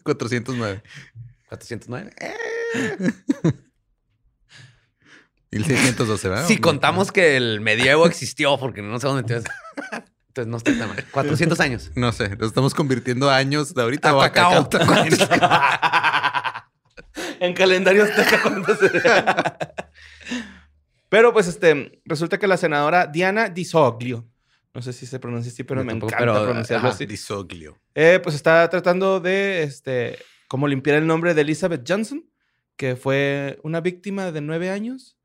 [0.02, 0.82] 409.
[1.50, 2.12] 409.
[5.52, 6.48] 1612, ¿verdad?
[6.48, 9.48] Si contamos que el medievo existió, porque no sé dónde te
[10.38, 11.06] Entonces no está tan mal.
[11.12, 11.92] 400 años.
[11.96, 14.70] No sé, lo estamos convirtiendo a años de ahorita A cacao.
[14.70, 15.08] cacao.
[17.40, 18.90] En calendario azteca cuando se...
[21.10, 24.28] Pero pues este, resulta que la senadora Diana Di Soglio,
[24.74, 26.96] no sé si se pronuncia así, pero me tampoco, encanta pero, pronunciarlo ajá.
[26.96, 27.06] así.
[27.06, 27.78] Disoglio.
[27.96, 32.24] Eh, pues está tratando de, este, como limpiar el nombre de Elizabeth Johnson,
[32.76, 35.18] que fue una víctima de nueve años.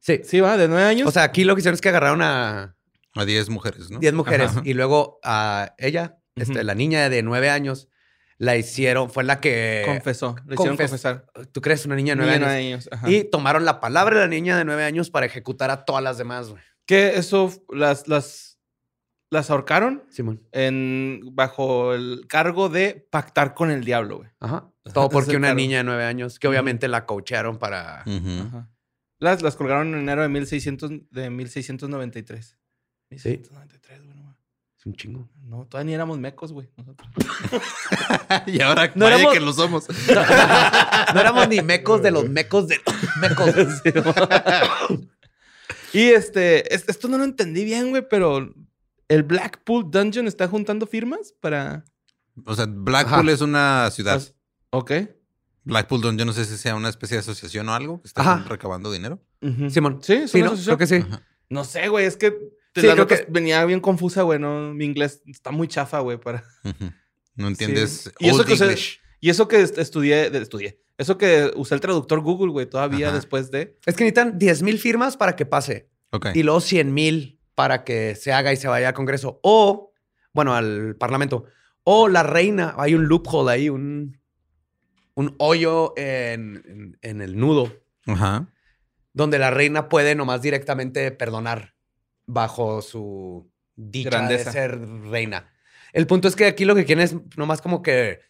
[0.00, 0.20] Sí.
[0.24, 1.08] Sí, va, de nueve años.
[1.08, 2.73] O sea, aquí lo que hicieron es que agarraron a
[3.14, 3.98] A 10 mujeres, ¿no?
[4.00, 4.62] 10 mujeres Ajá.
[4.64, 7.88] y luego a ella, este, la niña de 9 años,
[8.38, 9.82] la hicieron, fue la que...
[9.86, 11.26] confesó, le hicieron confes- confesar.
[11.52, 11.86] ¿Tú crees?
[11.86, 12.48] Una niña de Niña 9 de años.
[12.48, 12.88] nueve años.
[12.90, 13.10] ajá.
[13.10, 16.18] Y tomaron la palabra de la niña de 9 años para ejecutar a todas las
[16.18, 16.60] demás, güey.
[16.86, 18.58] que eso las, las,
[19.30, 20.42] las ahorcaron Simón.
[20.50, 24.30] en, bajo el cargo de pactar con el diablo, güey.
[24.40, 24.68] Ajá.
[24.92, 25.56] Todo porque una cargo.
[25.60, 28.02] niña de 9 años, que obviamente la coachearon para...
[28.06, 28.48] Ujú.
[28.48, 28.68] Ajá.
[29.20, 32.58] Las, las colgaron en enero de, 1600, de 1693.
[33.14, 34.16] 1693, güey.
[34.16, 34.36] No,
[34.78, 35.28] Es un chingo.
[35.44, 36.68] no, todavía ni éramos mecos, güey.
[36.76, 37.08] nosotros.
[38.46, 39.86] y ahora No vaya éramos- que lo somos.
[41.14, 42.80] No éramos ni mecos de los mecos de
[43.20, 43.54] mecos.
[45.92, 48.52] Y este, es- esto no lo entendí bien, güey, pero
[49.08, 51.84] el Blackpool Dungeon está juntando firmas para.
[52.46, 53.32] O sea, Blackpool Ajá.
[53.32, 54.20] es una ciudad.
[54.70, 54.92] Ok.
[55.62, 58.44] Blackpool, yo no sé si sea una especie de asociación o algo que está Ajá.
[58.48, 59.22] recabando dinero.
[59.70, 60.00] Simón.
[60.02, 60.52] Sí, es Sí, una ¿no?
[60.54, 60.76] asociación.
[60.76, 61.06] Creo que sí.
[61.08, 61.22] Ajá.
[61.48, 62.36] No sé, güey, es que
[62.74, 64.38] Sí, la creo que- venía bien confusa, güey.
[64.38, 66.44] No, mi inglés está muy chafa, güey, para.
[67.36, 68.10] No entiendes Sí.
[68.20, 69.00] Y eso que usé- English.
[69.20, 70.80] Y eso que est- estudié, estudié.
[70.98, 73.16] Eso que usé el traductor Google, güey, todavía Ajá.
[73.16, 73.76] después de.
[73.86, 75.88] Es que necesitan 10 mil firmas para que pase.
[76.10, 76.26] Ok.
[76.34, 79.40] Y luego 100 mil para que se haga y se vaya al Congreso.
[79.42, 79.92] O,
[80.32, 81.44] bueno, al Parlamento.
[81.84, 84.18] O la reina, hay un loophole ahí, un,
[85.14, 87.72] un hoyo en, en- en el nudo,
[88.06, 88.48] Ajá.
[89.12, 91.73] donde la reina puede nomás directamente perdonar
[92.26, 94.50] bajo su dicha Grandeza.
[94.50, 95.50] de ser reina.
[95.92, 98.20] El punto es que aquí lo que quieren es nomás como que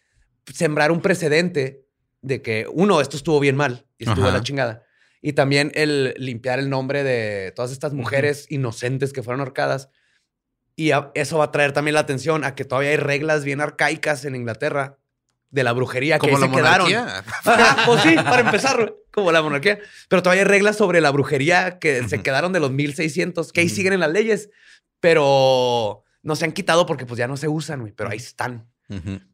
[0.53, 1.87] sembrar un precedente
[2.21, 4.83] de que, uno, esto estuvo bien mal y estuvo la chingada.
[5.21, 9.89] Y también el limpiar el nombre de todas estas mujeres inocentes que fueron ahorcadas.
[10.77, 14.25] Y eso va a traer también la atención a que todavía hay reglas bien arcaicas
[14.25, 14.99] en Inglaterra
[15.51, 16.91] de la brujería que ahí se quedaron.
[16.91, 17.25] monarquía.
[17.87, 19.79] Pues sí, para empezar, como la monarquía.
[20.09, 23.69] Pero todavía hay reglas sobre la brujería que se quedaron de los 1600, que ahí
[23.69, 24.51] siguen en las leyes,
[25.01, 28.69] pero no se han quitado porque pues ya no se usan, güey, pero ahí están.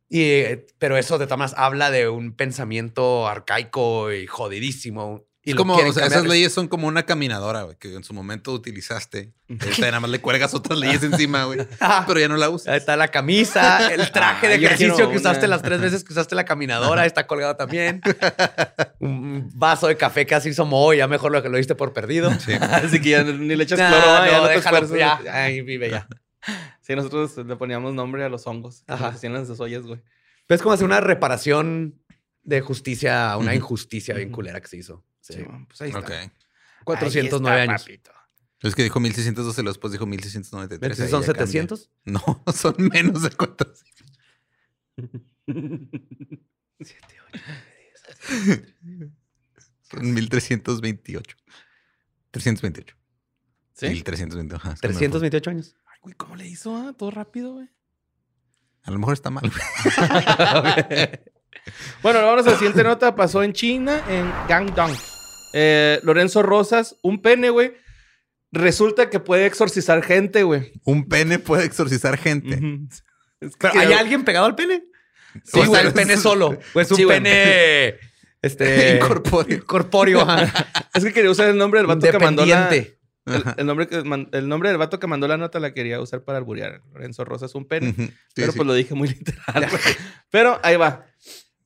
[0.09, 5.27] Y, eh, pero eso de maneras habla de un pensamiento arcaico y jodidísimo.
[5.51, 8.05] Y Es como, quieren o sea, esas leyes son como una caminadora, güey, que en
[8.05, 9.33] su momento utilizaste.
[9.49, 11.59] Ahorita nada más le cuelgas otras leyes encima, güey.
[12.07, 12.77] pero ya no la Ahí usas.
[12.77, 16.45] está la camisa, el traje de ejercicio que usaste las tres veces que usaste la
[16.45, 18.01] caminadora, está colgado también.
[19.01, 21.93] Un vaso de café que así hizo Moe, ya mejor lo que lo diste por
[21.93, 22.31] perdido.
[22.39, 22.53] Sí.
[22.61, 25.21] Así que ya ni le echas Nah, cloro, ya no, déjalo, ya.
[25.33, 26.07] Ahí vive ya.
[26.81, 28.85] Sí, nosotros le poníamos nombre a los hongos.
[28.87, 29.09] Ajá.
[29.09, 30.01] hacían las ollas, güey.
[30.47, 32.01] Pero es como hacer una reparación
[32.43, 35.05] de justicia una injusticia bien culera que se hizo.
[35.21, 36.01] Sí, bueno, pues ahí está.
[36.01, 36.11] Ok.
[36.85, 37.83] 409 Ahí está, años.
[37.83, 38.11] papito.
[38.63, 40.83] Es que dijo 1612, luego después dijo 1693.
[40.99, 41.47] Entonces, ¿Son ya cambia.
[41.47, 41.91] 700?
[42.05, 43.85] No, son menos de cuántos.
[49.91, 51.37] Son 1328.
[52.31, 52.97] 328.
[53.75, 53.87] ¿Sí?
[53.89, 54.57] 1328.
[54.57, 54.99] ajá, es que me fue.
[55.01, 55.75] 328 años.
[55.87, 56.77] Ay, güey, ¿cómo le hizo?
[56.77, 56.93] ah?
[56.97, 57.69] Todo rápido, güey.
[58.83, 59.51] A lo mejor está mal.
[59.51, 61.11] güey.
[62.03, 63.15] Bueno, vamos a la siguiente nota.
[63.15, 64.95] Pasó en China, en Guangdong.
[65.53, 67.73] Eh, Lorenzo Rosas, un pene, güey.
[68.53, 70.73] Resulta que puede exorcizar gente, güey.
[70.85, 72.57] Un pene puede exorcizar gente.
[72.57, 72.89] Ujú.
[73.41, 74.85] Es que Pero, quería- ¿Hay alguien pegado al pene?
[75.45, 76.59] Sí, ¿O güey, el pene es- solo?
[76.75, 77.09] ¿O es un güey.
[77.23, 77.95] pene
[78.43, 79.65] este, Incorpóreo.
[79.65, 80.21] corpóreo?
[80.21, 80.67] ajá.
[80.93, 82.69] Es que quería usar el nombre del vato que mandó la...
[82.71, 86.01] El, el nombre que man- el nombre del vato que mandó la nota la quería
[86.01, 86.83] usar para alburear.
[86.93, 87.95] Lorenzo Rosas, un pene.
[87.97, 88.57] Sí, pero sí.
[88.59, 89.69] pues lo dije muy literal.
[90.31, 91.07] pero ahí va.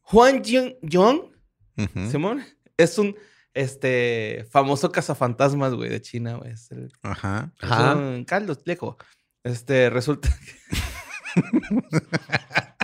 [0.03, 2.11] Juan Ujú.
[2.11, 2.45] Simón,
[2.77, 3.17] es un
[3.55, 6.53] este famoso cazafantasmas, güey, de China, güey.
[6.53, 7.53] Es el Ajá.
[7.61, 7.93] Ajá.
[7.93, 8.99] es un Carlos Lejo.
[9.43, 10.29] Este, resulta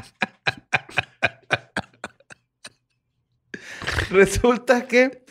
[4.10, 5.24] Resulta que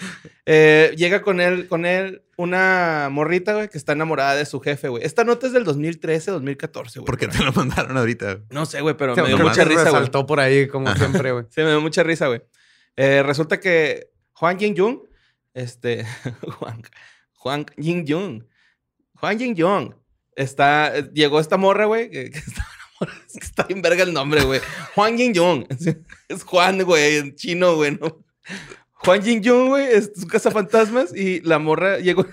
[0.45, 4.87] eh, llega con él, con él una morrita, güey, que está enamorada de su jefe,
[4.87, 5.03] güey.
[5.03, 7.05] Esta nota es del 2013, 2014, güey.
[7.05, 8.39] ¿Por qué te lo mandaron ahorita?
[8.49, 9.93] No sé, güey, pero Se me dio mucha que risa, güey.
[9.93, 11.45] Saltó por ahí como siempre, güey.
[11.49, 12.41] Se me dio mucha risa, güey.
[12.95, 14.99] Eh, resulta que Juan Jin Jung,
[15.59, 16.05] este,
[16.59, 16.81] Juan,
[17.33, 18.43] Juan Jin Jung,
[19.15, 19.93] Juan Jin Jung,
[20.35, 22.65] está, eh, llegó esta morra, güey, que, que está
[22.99, 23.25] enamorada.
[23.27, 24.61] Es que está bien verga el nombre, güey.
[24.95, 25.65] Juan Jin Jung.
[26.29, 28.23] Es, Juan, güey, en chino, güey, ¿no?
[28.91, 32.25] Juan Jin Jung, güey, es su casa fantasmas y la morra llegó.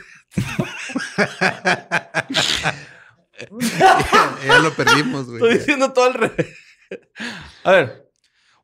[4.46, 5.36] ya lo perdimos, güey.
[5.36, 6.46] Estoy diciendo todo al revés.
[7.64, 8.10] A ver,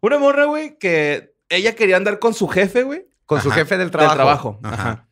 [0.01, 3.07] una morra, güey, que ella quería andar con su jefe, güey.
[3.35, 4.59] Con su jefe del Del trabajo.
[4.63, 4.75] Ajá.
[4.75, 5.09] Ajá.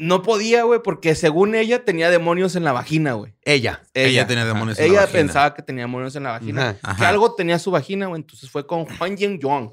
[0.00, 3.34] No podía, güey, porque según ella tenía demonios en la vagina, güey.
[3.42, 3.82] Ella.
[3.94, 5.18] Ella tenía demonios en la Ella vagina.
[5.18, 6.62] pensaba que tenía demonios en la vagina.
[6.68, 6.96] Ajá.
[6.96, 7.08] Que Ajá.
[7.08, 8.20] algo tenía su vagina, güey.
[8.20, 9.72] Entonces fue con Juan Yin Yong.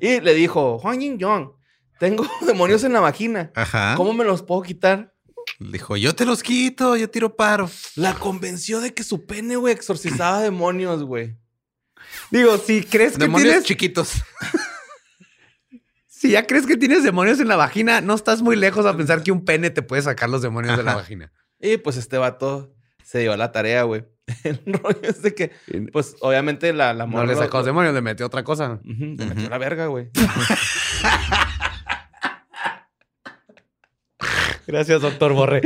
[0.00, 1.50] Y le dijo, Juan Yin Yong,
[1.98, 3.50] tengo demonios en la vagina.
[3.56, 3.94] Ajá.
[3.96, 5.12] ¿Cómo me los puedo quitar?
[5.58, 7.68] Dijo, yo te los quito, yo tiro paro.
[7.96, 11.36] La convenció de que su pene, güey, exorcizaba demonios, güey.
[12.30, 13.64] Digo, si crees que Demonios tienes...
[13.64, 14.12] chiquitos.
[16.26, 19.22] Si ya crees que tienes demonios en la vagina, no estás muy lejos a pensar
[19.22, 21.32] que un pene te puede sacar los demonios de la vagina.
[21.60, 22.74] Y pues este vato
[23.04, 24.04] se dio a la tarea, güey.
[24.42, 25.52] El rollo es de que,
[25.92, 28.80] pues obviamente la, la No morra le lo- sacó los demonios, le metió otra cosa.
[28.82, 30.10] Le metió la verga, güey.
[34.66, 35.60] Gracias, doctor Borre.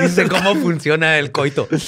[0.00, 1.66] Dice cómo funciona el coito.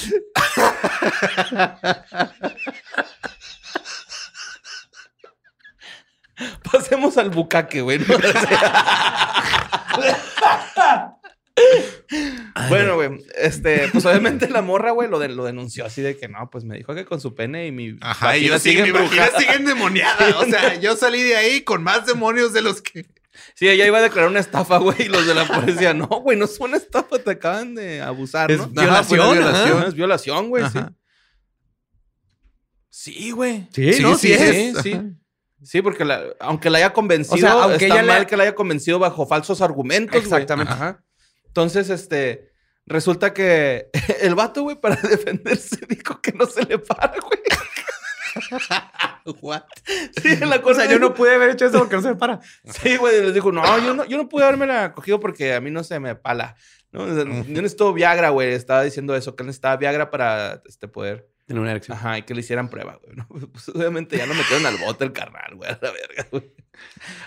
[6.73, 7.99] Pasemos al bucaque, güey.
[8.09, 8.19] ¿no?
[12.69, 16.29] bueno, güey, este, pues obviamente la morra, güey, lo, de- lo denunció así de que
[16.29, 17.97] no, pues me dijo que con su pene y mi.
[18.01, 20.39] Ajá, y yo sí, sigue mi vagina sigue endemoniada.
[20.39, 23.07] O sea, yo salí de ahí con más demonios de los que...
[23.55, 26.37] Sí, ella iba a declarar una estafa, güey, y los de la policía, no, güey,
[26.39, 28.65] no es una estafa, te acaban de abusar, Es ¿no?
[28.65, 29.79] Ajá, una violación, violación.
[29.79, 30.79] Ajá, es violación, güey, sí.
[32.89, 33.69] Sí, güey.
[33.73, 34.79] Sí, Sí, no, sí, sí, es.
[34.79, 35.01] Sí, sí.
[35.63, 38.37] Sí, porque la- aunque la haya convencido, O sea, aunque está ella le- mal que
[38.37, 40.23] la haya convencido bajo falsos argumentos, güey.
[40.25, 40.73] Exactamente.
[40.73, 41.03] Ajá.
[41.47, 42.53] Entonces, este,
[42.87, 43.89] resulta que
[44.21, 47.41] el vato, güey, para defenderse dijo que no se le para, güey.
[49.43, 49.63] What?
[50.23, 52.17] Sí, la O cosa sea, yo no pude haber hecho eso porque no se me
[52.17, 52.41] para.
[52.65, 55.71] Sí, güey, les dijo, no, yo no, yo no pude haberme cogido porque a mí
[55.71, 56.55] no se me pala.
[56.93, 57.07] ¿no?
[57.07, 58.53] Yo necesito Viagra, güey.
[58.53, 61.97] Estaba diciendo eso, que él necesitaba Viagra para este, poder Tiene una erección.
[61.97, 63.17] Ajá, y que le hicieran prueba, güey.
[63.17, 63.27] ¿no?
[63.53, 66.53] Pues, obviamente ya lo metieron al bote el carnal, güey, a la verga, güey.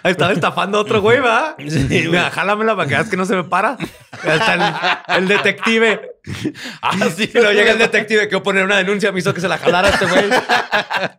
[0.04, 1.56] Ahí estaba estafando a otro güey, ¿va?
[1.68, 2.08] Sí, güey.
[2.08, 3.78] Mira, jálamela para que veas que no se me para.
[4.24, 6.08] Está el, el detective.
[6.84, 7.32] Ah, sí.
[7.34, 9.92] Luego llega el detective que poner una denuncia, me hizo que se la jalara a
[9.92, 10.30] este güey.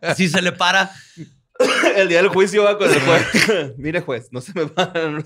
[0.01, 0.91] Así se le para.
[1.97, 3.73] El día del juicio va con el juez.
[3.77, 5.21] Mire, juez, no se me van.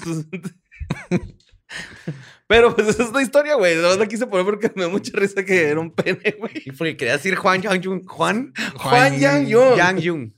[2.47, 3.75] Pero pues esa es la historia, güey.
[3.75, 6.63] La verdad quise poner porque me da mucha risa que era un pene, güey.
[6.65, 8.05] Y porque quería decir Juan Yang Jung.
[8.05, 8.53] Juan.
[8.75, 9.77] Juan Yang Jung.
[9.77, 10.33] Yang Jung.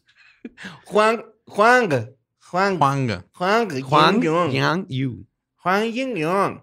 [0.86, 1.90] Juan, Juan,
[2.52, 3.26] Juan, Juanga.
[3.34, 5.28] Juan, Juan Yang Jung.
[5.58, 6.62] Juan Yang Jung.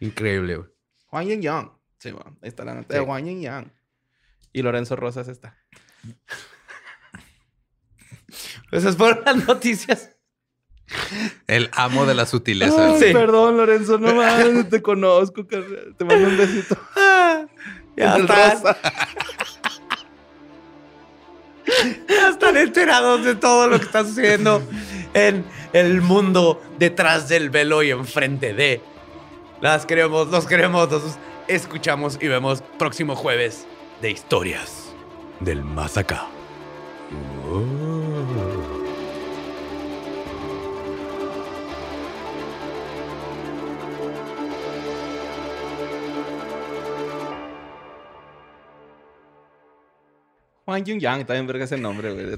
[0.00, 0.68] Increíble, güey.
[1.10, 1.72] Juan Yang Yang.
[1.98, 3.00] Sí, bueno, ahí está la nota de.
[3.00, 3.72] Juan Yang Yang.
[4.52, 5.56] Y Lorenzo Rosas está.
[8.68, 10.15] Pues esas fueron las noticias.
[11.46, 12.94] El amo de la sutileza.
[12.94, 13.12] Ay, Sí.
[13.12, 15.44] Perdón, Lorenzo, no mames, te conozco.
[15.44, 16.76] Te mando un besito.
[17.98, 18.76] Ya rosa.
[22.08, 24.62] ya están enterados de todo lo que está sucediendo
[25.14, 28.82] en el mundo detrás del velo y enfrente de.
[29.62, 31.18] Las queremos, los queremos, los
[31.48, 33.66] escuchamos y vemos próximo jueves
[34.02, 34.92] de historias
[35.40, 36.26] del más acá.
[50.66, 52.36] Juan Yung Yang, también verga ese nombre, güey.